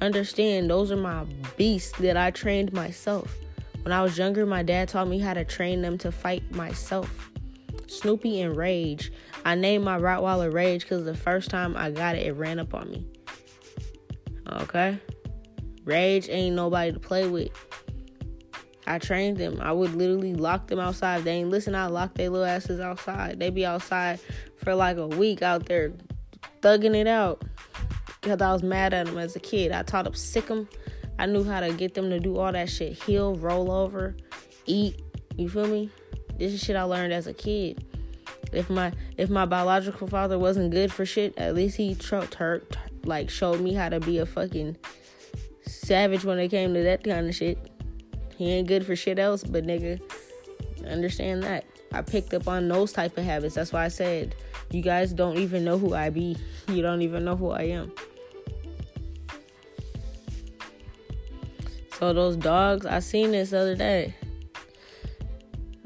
[0.00, 1.24] understand those are my
[1.56, 3.36] beasts that I trained myself.
[3.82, 7.30] When I was younger, my dad taught me how to train them to fight myself.
[7.86, 9.12] Snoopy and Rage.
[9.46, 12.74] I named my Rottweiler Rage because the first time I got it, it ran up
[12.74, 13.06] on me.
[14.50, 14.98] Okay?
[15.84, 17.52] Rage ain't nobody to play with.
[18.88, 19.60] I trained them.
[19.60, 21.22] I would literally lock them outside.
[21.22, 23.38] They ain't listen, I lock their little asses outside.
[23.38, 24.18] They be outside
[24.64, 25.92] for like a week out there
[26.60, 27.44] thugging it out.
[28.20, 29.70] Because I was mad at them as a kid.
[29.70, 30.68] I taught them sick them.
[31.20, 33.00] I knew how to get them to do all that shit.
[33.00, 34.16] Heel, roll over,
[34.66, 35.00] eat.
[35.36, 35.88] You feel me?
[36.36, 37.85] This is shit I learned as a kid.
[38.52, 42.62] If my if my biological father wasn't good for shit, at least he tr- tur-
[43.04, 44.76] like showed me how to be a fucking
[45.62, 47.58] savage when it came to that kind of shit.
[48.36, 50.00] He ain't good for shit else, but nigga,
[50.86, 51.64] understand that.
[51.92, 53.54] I picked up on those type of habits.
[53.54, 54.34] That's why I said
[54.70, 56.36] you guys don't even know who I be.
[56.68, 57.92] You don't even know who I am.
[61.98, 64.14] So those dogs, I seen this other day.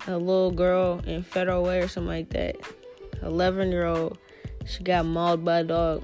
[0.07, 2.57] A little girl in Federal Way or something like that.
[3.23, 4.19] 11 year old.
[4.67, 6.03] She got mauled by a dog.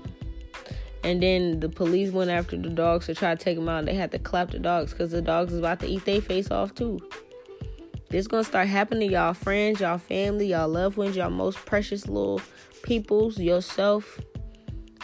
[1.02, 3.84] And then the police went after the dogs to try to take them out.
[3.84, 6.50] They had to clap the dogs because the dogs is about to eat their face
[6.50, 6.98] off too.
[8.08, 12.06] This gonna start happening to y'all friends, y'all family, y'all loved ones, y'all most precious
[12.06, 12.40] little
[12.82, 14.20] peoples, yourself.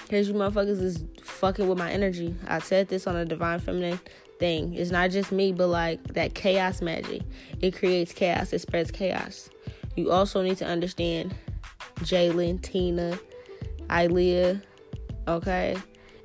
[0.09, 2.35] Cause you motherfuckers is fucking with my energy.
[2.47, 3.99] I said this on a divine feminine
[4.43, 4.75] thing.
[4.75, 7.23] It's not just me, but like that chaos magic.
[7.61, 8.53] It creates chaos.
[8.53, 9.49] It spreads chaos.
[9.95, 11.33] You also need to understand
[12.01, 13.17] Jalen, Tina,
[13.89, 14.61] Ilea,
[15.29, 15.77] okay?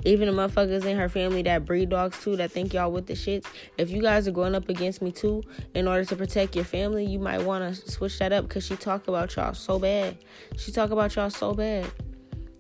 [0.06, 3.14] even the motherfuckers in her family that breed dogs too that think y'all with the
[3.14, 3.46] shits
[3.80, 5.42] if you guys are going up against me too
[5.74, 8.76] in order to protect your family you might want to switch that up because she
[8.76, 10.16] talk about y'all so bad
[10.56, 11.84] she talk about y'all so bad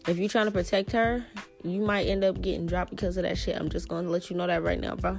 [0.08, 1.24] if you trying to protect her
[1.64, 4.36] you might end up getting dropped because of that shit i'm just gonna let you
[4.36, 5.18] know that right now bro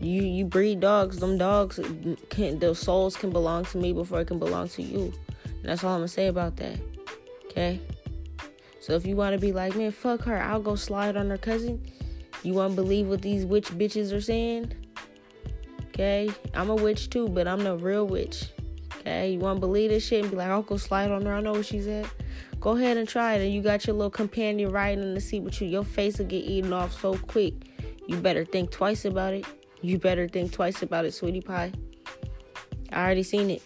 [0.00, 1.80] you you breed dogs them dogs
[2.28, 5.12] can their souls can belong to me before it can belong to you
[5.44, 6.78] and that's all i'm gonna say about that
[7.46, 7.80] okay
[8.86, 11.36] so if you want to be like, man, fuck her, I'll go slide on her
[11.36, 11.84] cousin.
[12.44, 14.72] You want to believe what these witch bitches are saying?
[15.88, 18.52] Okay, I'm a witch too, but I'm the real witch.
[18.98, 21.34] Okay, you want to believe this shit and be like, I'll go slide on her.
[21.34, 22.06] I know what she's at.
[22.60, 23.44] Go ahead and try it.
[23.44, 25.66] And you got your little companion riding in the seat with you.
[25.66, 27.54] Your face will get eaten off so quick.
[28.06, 29.46] You better think twice about it.
[29.82, 31.72] You better think twice about it, sweetie pie.
[32.92, 33.62] I already seen it.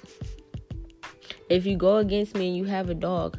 [1.49, 3.39] If you go against me and you have a dog,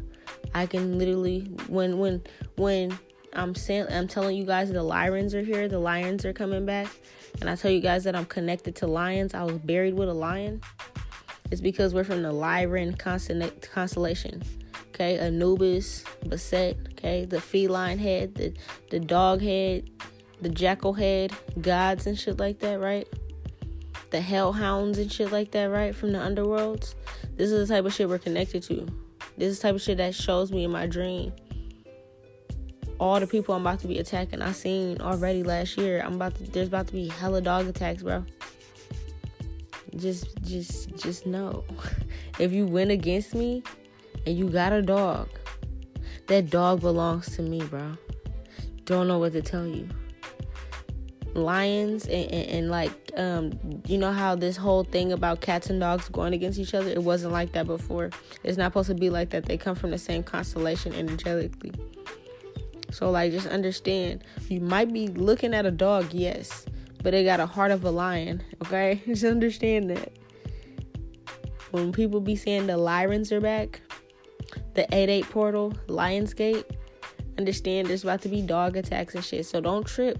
[0.53, 2.21] I can literally when when
[2.57, 2.97] when
[3.33, 6.87] I'm saying I'm telling you guys the lions are here, the lions are coming back,
[7.39, 9.33] and I tell you guys that I'm connected to lions.
[9.33, 10.61] I was buried with a lion.
[11.51, 14.41] It's because we're from the Lyran constellation.
[14.89, 18.53] Okay, Anubis, Bastet, okay, the feline head, the
[18.89, 19.89] the dog head,
[20.41, 23.07] the jackal head, gods and shit like that, right?
[24.09, 25.95] The hellhounds and shit like that, right?
[25.95, 26.95] From the underworlds.
[27.37, 28.87] This is the type of shit we're connected to.
[29.37, 31.31] This is the type of shit that shows me in my dream.
[32.99, 36.01] All the people I'm about to be attacking, I seen already last year.
[36.03, 36.43] I'm about to.
[36.43, 38.25] There's about to be hella dog attacks, bro.
[39.95, 41.63] Just, just, just know,
[42.39, 43.63] if you win against me,
[44.25, 45.29] and you got a dog,
[46.27, 47.97] that dog belongs to me, bro.
[48.85, 49.89] Don't know what to tell you.
[51.33, 55.79] Lions and, and, and, like um you know how this whole thing about cats and
[55.79, 56.89] dogs going against each other?
[56.89, 58.09] It wasn't like that before.
[58.43, 59.45] It's not supposed to be like that.
[59.45, 61.73] They come from the same constellation energetically.
[62.91, 64.23] So like just understand.
[64.49, 66.65] You might be looking at a dog yes
[67.03, 69.01] but it got a heart of a lion okay?
[69.07, 70.11] Just understand that.
[71.71, 73.81] When people be saying the Lyrans are back
[74.73, 76.65] the 8-8 portal lionsgate
[77.37, 79.45] understand there's about to be dog attacks and shit.
[79.45, 80.19] So don't trip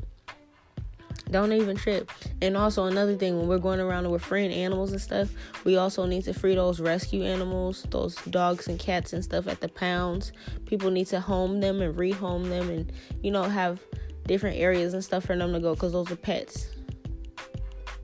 [1.32, 2.12] don't even trip.
[2.42, 5.30] And also another thing, when we're going around and we're freeing animals and stuff,
[5.64, 9.62] we also need to free those rescue animals, those dogs and cats and stuff at
[9.62, 10.34] the pounds.
[10.66, 12.92] People need to home them and rehome them, and
[13.24, 13.80] you know have
[14.28, 16.68] different areas and stuff for them to go because those are pets.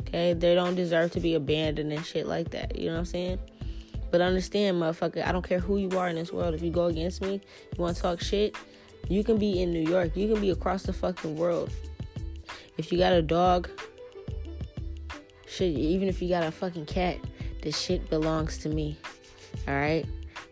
[0.02, 2.78] Okay, they don't deserve to be abandoned and shit like that.
[2.78, 3.40] You know what I'm saying?
[4.10, 6.54] But understand, motherfucker, I don't care who you are in this world.
[6.54, 8.56] If you go against me, you want to talk shit,
[9.10, 10.16] you can be in New York.
[10.16, 11.70] You can be across the fucking world.
[12.78, 13.70] If you got a dog,
[15.48, 17.18] shit, even if you got a fucking cat,
[17.62, 18.98] the shit belongs to me.
[19.68, 20.06] Alright?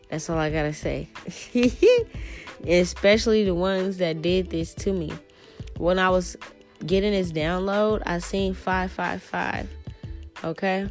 [0.09, 1.09] That's all I gotta say.
[2.67, 5.13] Especially the ones that did this to me.
[5.77, 6.35] When I was
[6.85, 9.69] getting this download, I seen 555.
[10.43, 10.89] Okay?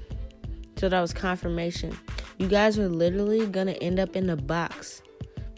[0.77, 1.97] So that was confirmation.
[2.39, 5.03] You guys are literally gonna end up in the box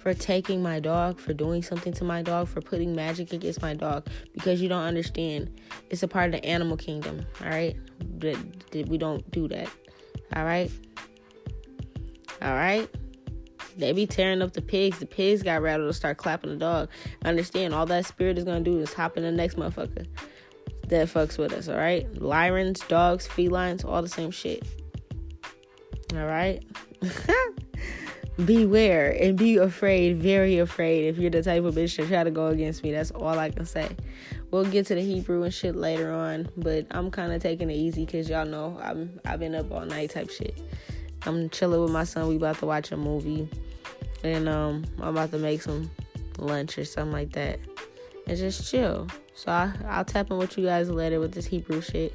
[0.07, 3.75] for taking my dog, for doing something to my dog, for putting magic against my
[3.75, 5.51] dog because you don't understand.
[5.91, 7.77] It's a part of the animal kingdom, all right?
[8.21, 9.69] That we don't do that.
[10.37, 10.71] All right?
[12.41, 12.89] All right?
[13.77, 15.01] They be tearing up the pigs.
[15.01, 16.89] The pigs got rattled to start clapping the dog.
[17.25, 20.07] Understand, all that spirit is gonna do is hop in the next motherfucker
[20.87, 22.09] that fucks with us, all right?
[22.15, 24.63] Lyrans, dogs, felines, all the same shit.
[26.15, 26.65] All right?
[28.45, 32.31] beware and be afraid, very afraid if you're the type of bitch to try to
[32.31, 32.93] go against me.
[32.93, 33.89] That's all I can say.
[34.51, 37.75] We'll get to the Hebrew and shit later on, but I'm kind of taking it
[37.75, 40.61] easy because y'all know I'm I've been up all night type shit.
[41.25, 42.29] I'm chilling with my son.
[42.29, 43.49] We about to watch a movie,
[44.23, 45.91] and um, I'm about to make some
[46.39, 47.59] lunch or something like that,
[48.27, 49.09] and just chill.
[49.35, 52.15] So I, I'll tap in with you guys later with this Hebrew shit.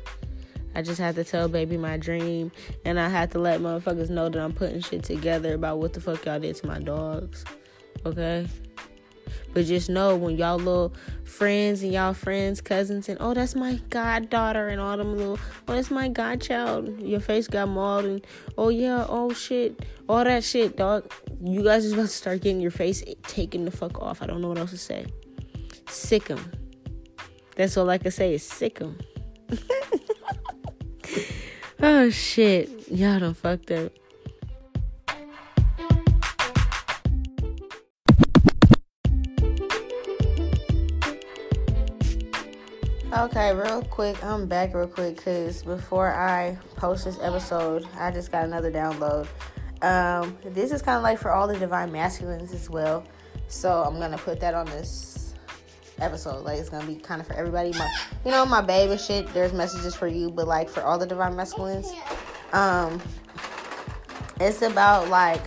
[0.75, 2.51] I just had to tell baby my dream,
[2.85, 6.01] and I had to let motherfuckers know that I'm putting shit together about what the
[6.01, 7.43] fuck y'all did to my dogs.
[8.05, 8.47] Okay?
[9.53, 13.75] But just know when y'all little friends and y'all friends, cousins, and oh, that's my
[13.89, 16.99] goddaughter, and all them little, oh, that's my godchild.
[17.01, 19.85] Your face got mauled, and oh, yeah, oh, shit.
[20.07, 21.11] All that shit, dog.
[21.43, 24.21] You guys is about to start getting your face taken the fuck off.
[24.21, 25.05] I don't know what else to say.
[25.87, 26.51] Sick Sick 'em.
[27.55, 28.97] That's all I can say is sick sick 'em.
[31.81, 32.69] oh shit.
[32.89, 33.91] Y'all done fucked up.
[43.13, 48.31] Okay, real quick, I'm back real quick because before I post this episode, I just
[48.31, 49.27] got another download.
[49.81, 53.03] Um, this is kind of like for all the divine masculines as well,
[53.47, 55.30] so I'm gonna put that on this
[56.01, 56.43] episode.
[56.43, 57.71] Like it's gonna be kind of for everybody.
[57.73, 57.89] My,
[58.25, 59.31] you know, my baby shit.
[59.33, 61.91] There's messages for you, but like for all the divine masculines,
[62.53, 63.01] um,
[64.39, 65.41] it's about like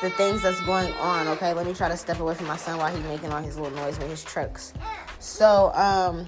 [0.00, 1.28] the things that's going on.
[1.28, 3.56] Okay, let me try to step away from my son while he's making all his
[3.56, 4.74] little noise with his trucks.
[5.18, 6.26] So, um,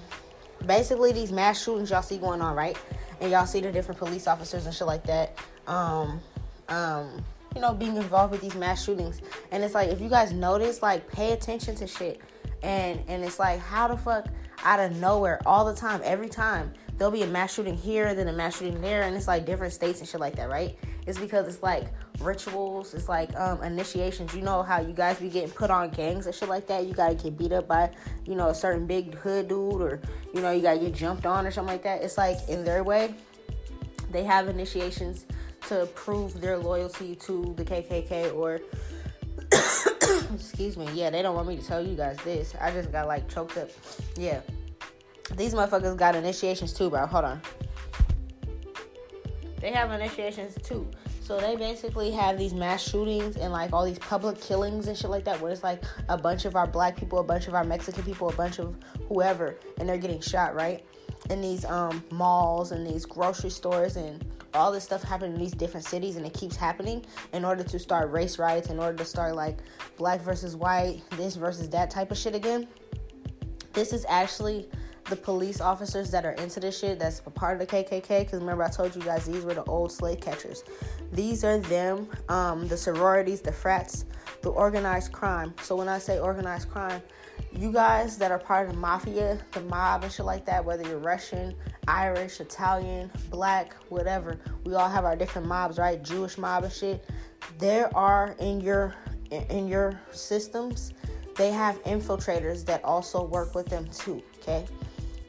[0.67, 2.77] basically these mass shootings y'all see going on, right?
[3.21, 5.37] And y'all see the different police officers and shit like that.
[5.67, 6.21] Um,
[6.69, 9.21] um, you know, being involved with these mass shootings.
[9.51, 12.21] And it's like if you guys notice, like pay attention to shit
[12.63, 14.27] and and it's like how the fuck
[14.65, 18.29] out of nowhere all the time every time there'll be a mass shooting here then
[18.29, 20.77] a mass shooting there and it's like different states and shit like that right?
[21.07, 21.89] It's because it's like
[22.21, 24.35] rituals it's like um, initiations.
[24.35, 26.87] You know how you guys be getting put on gangs and shit like that?
[26.87, 27.91] You gotta get beat up by
[28.25, 30.01] you know a certain big hood dude or
[30.33, 32.03] you know you gotta get jumped on or something like that.
[32.03, 33.15] It's like in their way
[34.11, 35.27] they have initiations
[35.69, 38.61] to prove their loyalty to the kkk or
[40.35, 40.89] Excuse me.
[40.93, 42.55] Yeah, they don't want me to tell you guys this.
[42.61, 43.71] I just got like choked up.
[44.17, 44.41] Yeah.
[45.37, 47.07] These motherfuckers got initiations too, bro.
[47.07, 47.43] Hold on.
[49.61, 50.87] They have initiations too.
[51.21, 55.09] So they basically have these mass shootings and like all these public killings and shit
[55.09, 57.65] like that, where it's like a bunch of our black people, a bunch of our
[57.65, 58.77] Mexican people, a bunch of
[59.09, 60.85] whoever, and they're getting shot, right?
[61.31, 65.53] In these um malls and these grocery stores and all this stuff happening in these
[65.53, 69.05] different cities and it keeps happening in order to start race riots, in order to
[69.05, 69.59] start like
[69.97, 72.69] black versus white, this versus that type of shit again.
[73.73, 74.69] This is actually
[75.11, 78.21] the police officers that are into this shit that's a part of the KKK.
[78.21, 80.65] Because remember, I told you guys these were the old slave catchers.
[81.13, 84.07] These are them, um, the sororities, the frats,
[84.43, 85.55] the organized crime.
[85.63, 87.03] So when I say organized crime,
[87.53, 90.87] you guys that are part of the mafia, the mob and shit like that, whether
[90.89, 91.55] you're Russian,
[91.87, 96.03] Irish, Italian, black, whatever, we all have our different mobs, right?
[96.03, 97.05] Jewish mob and shit.
[97.59, 98.95] There are in your
[99.31, 100.93] in your systems,
[101.37, 104.67] they have infiltrators that also work with them too, okay?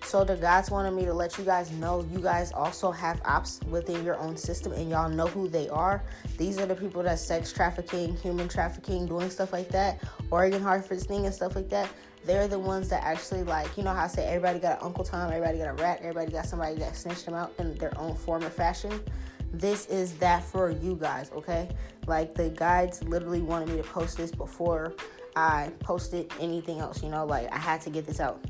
[0.05, 3.59] So the guys wanted me to let you guys know you guys also have ops
[3.67, 6.03] within your own system and y'all know who they are.
[6.37, 10.61] These are the people that sex trafficking, human trafficking, doing stuff like that, Oregon organ
[10.61, 11.89] harvesting and stuff like that.
[12.23, 15.03] They're the ones that actually like, you know how I say everybody got an Uncle
[15.03, 18.15] Tom, everybody got a rat, everybody got somebody that snitched them out in their own
[18.15, 19.01] form or fashion.
[19.53, 21.67] This is that for you guys, okay?
[22.05, 24.93] Like the guides literally wanted me to post this before
[25.35, 28.45] I posted anything else, you know, like I had to get this out.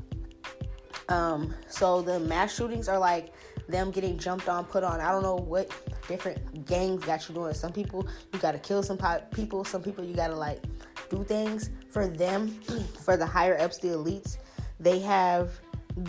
[1.08, 3.32] Um, so the mass shootings are like
[3.68, 5.00] them getting jumped on, put on.
[5.00, 5.70] I don't know what
[6.08, 7.54] different gangs got you doing.
[7.54, 8.98] Some people you gotta kill some
[9.32, 9.64] people.
[9.64, 10.62] Some people you gotta like
[11.10, 12.48] do things for them.
[13.04, 14.38] for the higher ups, the elites,
[14.80, 15.60] they have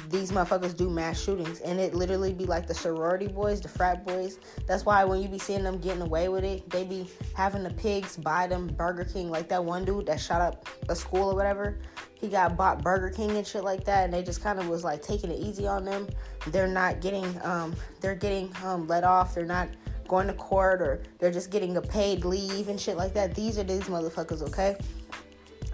[0.09, 4.05] these motherfuckers do mass shootings and it literally be like the sorority boys the frat
[4.05, 4.37] boys
[4.67, 7.69] that's why when you be seeing them getting away with it they be having the
[7.69, 11.35] pigs buy them burger king like that one dude that shot up a school or
[11.35, 11.79] whatever
[12.19, 14.83] he got bought burger king and shit like that and they just kind of was
[14.83, 16.07] like taking it easy on them
[16.47, 19.69] they're not getting um they're getting um let off they're not
[20.07, 23.57] going to court or they're just getting a paid leave and shit like that these
[23.57, 24.75] are these motherfuckers okay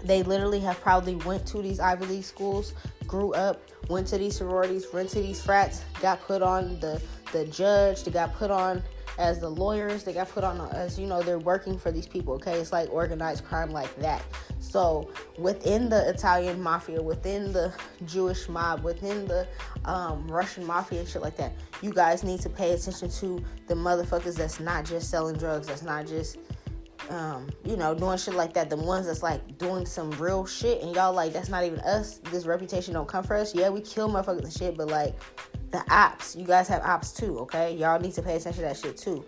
[0.02, 2.74] they literally have probably went to these ivy league schools
[3.06, 7.00] grew up went to these sororities, went to these frats, got put on the
[7.32, 8.82] the judge, they got put on
[9.18, 12.34] as the lawyers, they got put on as you know they're working for these people.
[12.34, 14.22] Okay, it's like organized crime like that.
[14.74, 15.08] So
[15.38, 17.72] within the Italian mafia, within the
[18.06, 19.46] Jewish mob, within the
[19.84, 23.74] um, Russian mafia and shit like that, you guys need to pay attention to the
[23.74, 26.38] motherfuckers that's not just selling drugs, that's not just
[27.08, 28.68] um, you know, doing shit like that.
[28.68, 32.18] The ones that's like doing some real shit, and y'all like that's not even us.
[32.32, 33.54] This reputation don't come for us.
[33.54, 35.14] Yeah, we kill motherfuckers and shit, but like
[35.70, 37.38] the ops, you guys have ops too.
[37.40, 39.24] Okay, y'all need to pay attention to that shit too.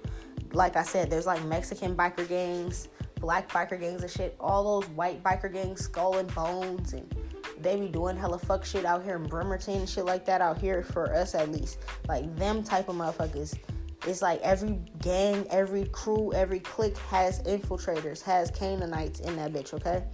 [0.51, 2.89] Like I said, there's like Mexican biker gangs,
[3.21, 4.37] black biker gangs and shit.
[4.41, 7.15] All those white biker gangs, skull and bones, and
[7.61, 10.59] they be doing hella fuck shit out here in Bremerton and shit like that out
[10.59, 11.79] here for us at least.
[12.09, 13.57] Like them type of motherfuckers
[14.07, 19.75] it's like every gang, every crew, every clique has infiltrators, has Canaanites in that bitch,
[19.75, 20.05] okay?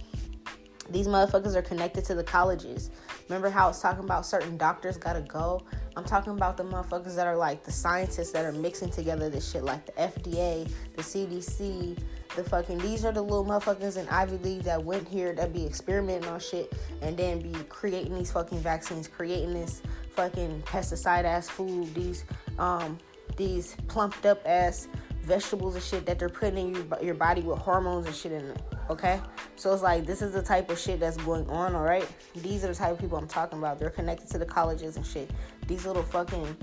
[0.89, 2.89] These motherfuckers are connected to the colleges.
[3.29, 5.61] Remember how I was talking about certain doctors gotta go?
[5.95, 9.49] I'm talking about the motherfuckers that are like the scientists that are mixing together this
[9.49, 11.97] shit, like the FDA, the CDC,
[12.35, 12.79] the fucking.
[12.79, 16.39] These are the little motherfuckers in Ivy League that went here that be experimenting on
[16.39, 19.81] shit and then be creating these fucking vaccines, creating this
[20.11, 22.25] fucking pesticide ass food, these
[22.59, 22.97] um
[23.37, 24.87] these plumped up ass
[25.23, 28.43] vegetables and shit that they're putting in your, your body with hormones and shit in
[28.43, 28.61] it.
[28.89, 29.21] Okay?
[29.55, 32.07] So it's like, this is the type of shit that's going on, alright?
[32.35, 33.79] These are the type of people I'm talking about.
[33.79, 35.31] They're connected to the colleges and shit.
[35.67, 36.57] These little fucking,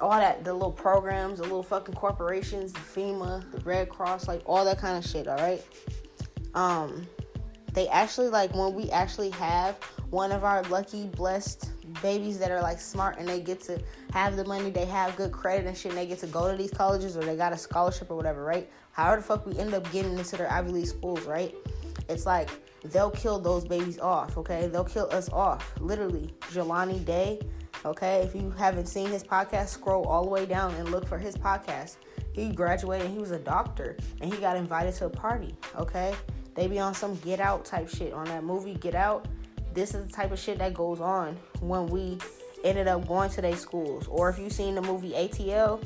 [0.00, 4.42] all that, the little programs, the little fucking corporations, the FEMA, the Red Cross, like
[4.46, 5.64] all that kind of shit, alright?
[6.54, 7.06] Um,
[7.72, 9.76] they actually, like, when we actually have
[10.10, 11.70] one of our lucky, blessed
[12.02, 13.80] babies that are like smart and they get to
[14.12, 16.56] have the money, they have good credit and shit, and they get to go to
[16.56, 18.70] these colleges or they got a scholarship or whatever, right?
[18.92, 21.54] However the fuck we end up getting into their Ivy League schools, right?
[22.08, 22.50] It's like
[22.84, 24.66] they'll kill those babies off, okay?
[24.68, 25.72] They'll kill us off.
[25.80, 26.34] Literally.
[26.52, 27.40] Jelani Day,
[27.84, 28.22] okay?
[28.22, 31.36] If you haven't seen his podcast, scroll all the way down and look for his
[31.36, 31.96] podcast.
[32.32, 36.14] He graduated, he was a doctor, and he got invited to a party, okay?
[36.54, 39.26] They be on some get out type shit on that movie, Get Out
[39.78, 42.18] this is the type of shit that goes on when we
[42.64, 44.08] ended up going to their schools.
[44.08, 45.82] Or if you seen the movie ATL,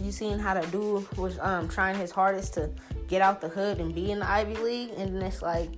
[0.00, 2.70] you seen how the dude was um trying his hardest to
[3.08, 5.70] get out the hood and be in the Ivy League, and it's like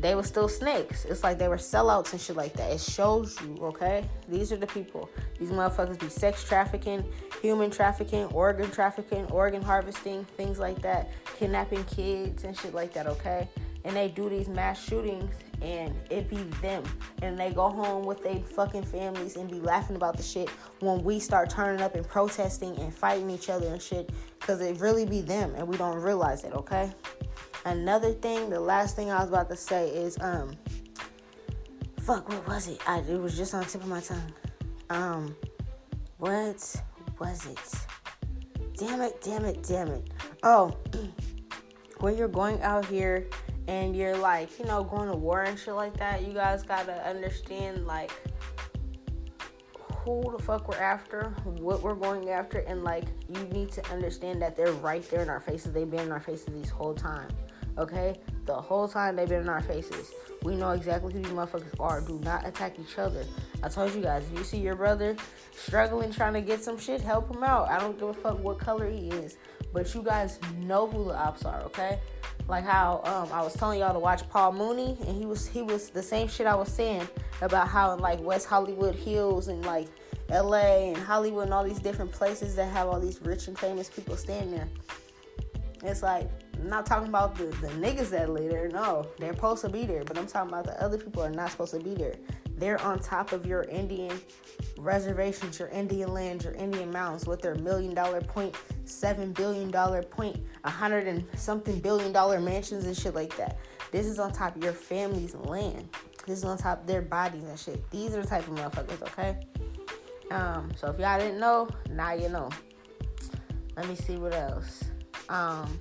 [0.00, 1.04] they were still snakes.
[1.04, 2.72] It's like they were sellouts and shit like that.
[2.72, 4.08] It shows you, okay?
[4.28, 5.10] These are the people.
[5.38, 7.04] These motherfuckers be sex trafficking,
[7.42, 13.06] human trafficking, organ trafficking, organ harvesting, things like that, kidnapping kids and shit like that,
[13.06, 13.48] okay?
[13.84, 16.82] And they do these mass shootings and it be them
[17.22, 20.48] and they go home with their fucking families and be laughing about the shit
[20.80, 24.78] when we start turning up and protesting and fighting each other and shit because it
[24.80, 26.90] really be them and we don't realize it okay
[27.64, 30.50] another thing the last thing i was about to say is um
[32.00, 34.32] fuck what was it I, it was just on tip of my tongue
[34.88, 35.36] um
[36.18, 36.82] what
[37.18, 40.10] was it damn it damn it damn it
[40.42, 40.76] oh
[42.00, 43.28] when you're going out here
[43.70, 47.06] and you're like, you know, going to war and shit like that, you guys gotta
[47.08, 48.10] understand like
[49.84, 54.42] who the fuck we're after, what we're going after, and like you need to understand
[54.42, 55.72] that they're right there in our faces.
[55.72, 57.28] They've been in our faces this whole time.
[57.78, 58.18] Okay?
[58.50, 60.12] the whole time they've been in our faces.
[60.42, 62.00] We know exactly who these motherfuckers are.
[62.00, 63.24] Do not attack each other.
[63.62, 65.16] I told you guys, if you see your brother
[65.54, 67.68] struggling trying to get some shit, help him out.
[67.68, 69.36] I don't give a fuck what color he is.
[69.72, 72.00] But you guys know who the ops are, okay?
[72.48, 75.62] Like how um, I was telling y'all to watch Paul Mooney, and he was he
[75.62, 77.06] was the same shit I was saying
[77.42, 79.86] about how in like West Hollywood Hills and like
[80.30, 80.88] L.A.
[80.88, 84.16] and Hollywood and all these different places that have all these rich and famous people
[84.16, 84.68] staying there.
[85.82, 86.28] It's like
[86.60, 88.68] I'm not talking about the, the niggas that live there.
[88.68, 91.50] No, they're supposed to be there, but I'm talking about the other people are not
[91.50, 92.14] supposed to be there.
[92.56, 94.20] They're on top of your Indian
[94.78, 98.54] reservations, your Indian lands, your Indian mountains with their million dollar point,
[98.84, 103.58] seven billion dollar point, a hundred and something billion dollar mansions and shit like that.
[103.90, 105.88] This is on top of your family's land.
[106.26, 107.90] This is on top of their bodies and shit.
[107.90, 109.40] These are the type of motherfuckers, okay?
[110.30, 112.50] Um, so if y'all didn't know, now you know.
[113.76, 114.84] Let me see what else.
[115.30, 115.78] Um,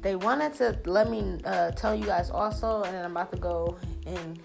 [0.00, 3.76] they wanted to let me uh, tell you guys also, and I'm about to go
[4.06, 4.38] and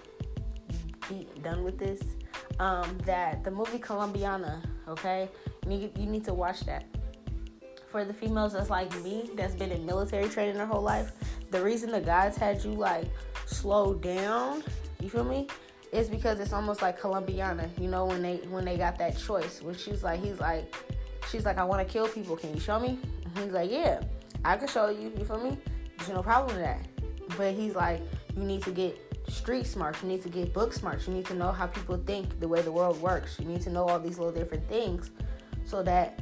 [1.07, 2.01] be done with this.
[2.59, 5.30] Um, that the movie Colombiana, okay,
[5.63, 6.86] you need, you need to watch that.
[7.89, 11.13] For the females that's like me, that's been in military training their whole life,
[11.51, 13.05] the reason the guys had you like
[13.45, 14.63] slow down,
[14.99, 15.47] you feel me,
[15.91, 17.69] is because it's almost like Colombiana.
[17.80, 20.75] You know when they when they got that choice, when she's like, he's like,
[21.32, 22.36] she's like, I want to kill people.
[22.36, 22.99] Can you show me?
[23.38, 24.01] He's like, yeah,
[24.43, 25.11] I can show you.
[25.17, 25.57] You feel me?
[25.97, 26.86] There's no problem with that.
[27.38, 28.01] But he's like,
[28.36, 28.97] you need to get
[29.30, 30.01] street smart.
[30.01, 31.05] You need to get book smart.
[31.07, 33.38] You need to know how people think, the way the world works.
[33.39, 35.11] You need to know all these little different things
[35.65, 36.19] so that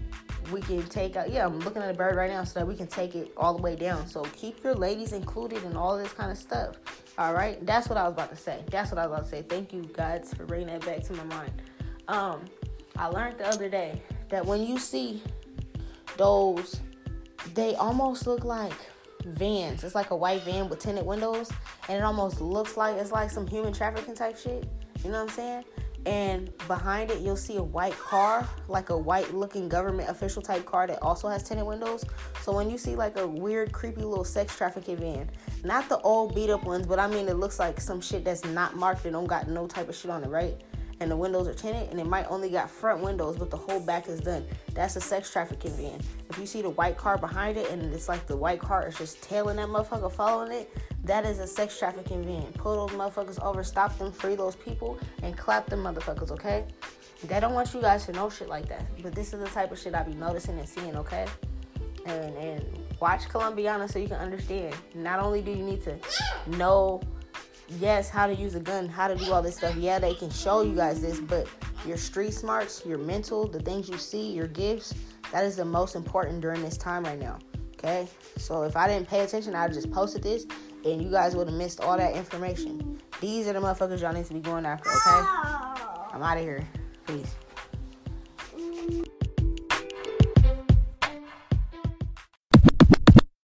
[0.51, 1.31] we can take out.
[1.31, 3.53] Yeah, I'm looking at a bird right now so that we can take it all
[3.53, 4.07] the way down.
[4.07, 6.75] So keep your ladies included in all this kind of stuff.
[7.17, 8.63] All right, that's what I was about to say.
[8.69, 9.41] That's what I was about to say.
[9.41, 11.61] Thank you, guys, for bringing that back to my mind.
[12.07, 12.45] Um,
[12.95, 15.21] I learned the other day that when you see
[16.15, 16.79] those
[17.53, 18.73] they almost look like
[19.25, 19.83] vans.
[19.83, 21.51] It's like a white van with tinted windows,
[21.89, 24.67] and it almost looks like it's like some human trafficking type shit.
[25.03, 25.63] You know what I'm saying?
[26.05, 30.65] And behind it, you'll see a white car, like a white looking government official type
[30.65, 32.05] car that also has tinted windows.
[32.41, 35.29] So when you see like a weird, creepy little sex trafficking van,
[35.65, 38.45] not the old beat up ones, but I mean, it looks like some shit that's
[38.45, 40.55] not marked and don't got no type of shit on it, right?
[40.99, 43.79] And the windows are tinted and it might only got front windows but the whole
[43.79, 44.45] back is done.
[44.73, 45.99] That's a sex trafficking van.
[46.29, 48.97] If you see the white car behind it and it's like the white car is
[48.97, 52.51] just tailing that motherfucker following it that is a sex trafficking van.
[52.53, 56.65] Pull those motherfuckers over stop them free those people and clap them motherfuckers okay?
[57.23, 59.71] They don't want you guys to know shit like that but this is the type
[59.71, 61.25] of shit i be noticing and seeing okay?
[62.05, 64.75] And and watch colombiana so you can understand.
[64.95, 65.99] Not only do you need to
[66.57, 67.01] know
[67.80, 69.76] yes, how to use a gun, how to do all this stuff.
[69.76, 71.47] Yeah, they can show you guys this, but
[71.86, 74.93] your street smarts, your mental, the things you see, your gifts,
[75.32, 77.39] that is the most important during this time right now.
[77.74, 78.07] Okay?
[78.38, 80.45] So if I didn't pay attention, I'd just posted this
[80.86, 82.99] and you guys would have missed all that information.
[83.22, 86.13] These are the motherfuckers y'all need to be going after, okay?
[86.13, 86.68] I'm out of here.
[87.05, 87.36] Peace.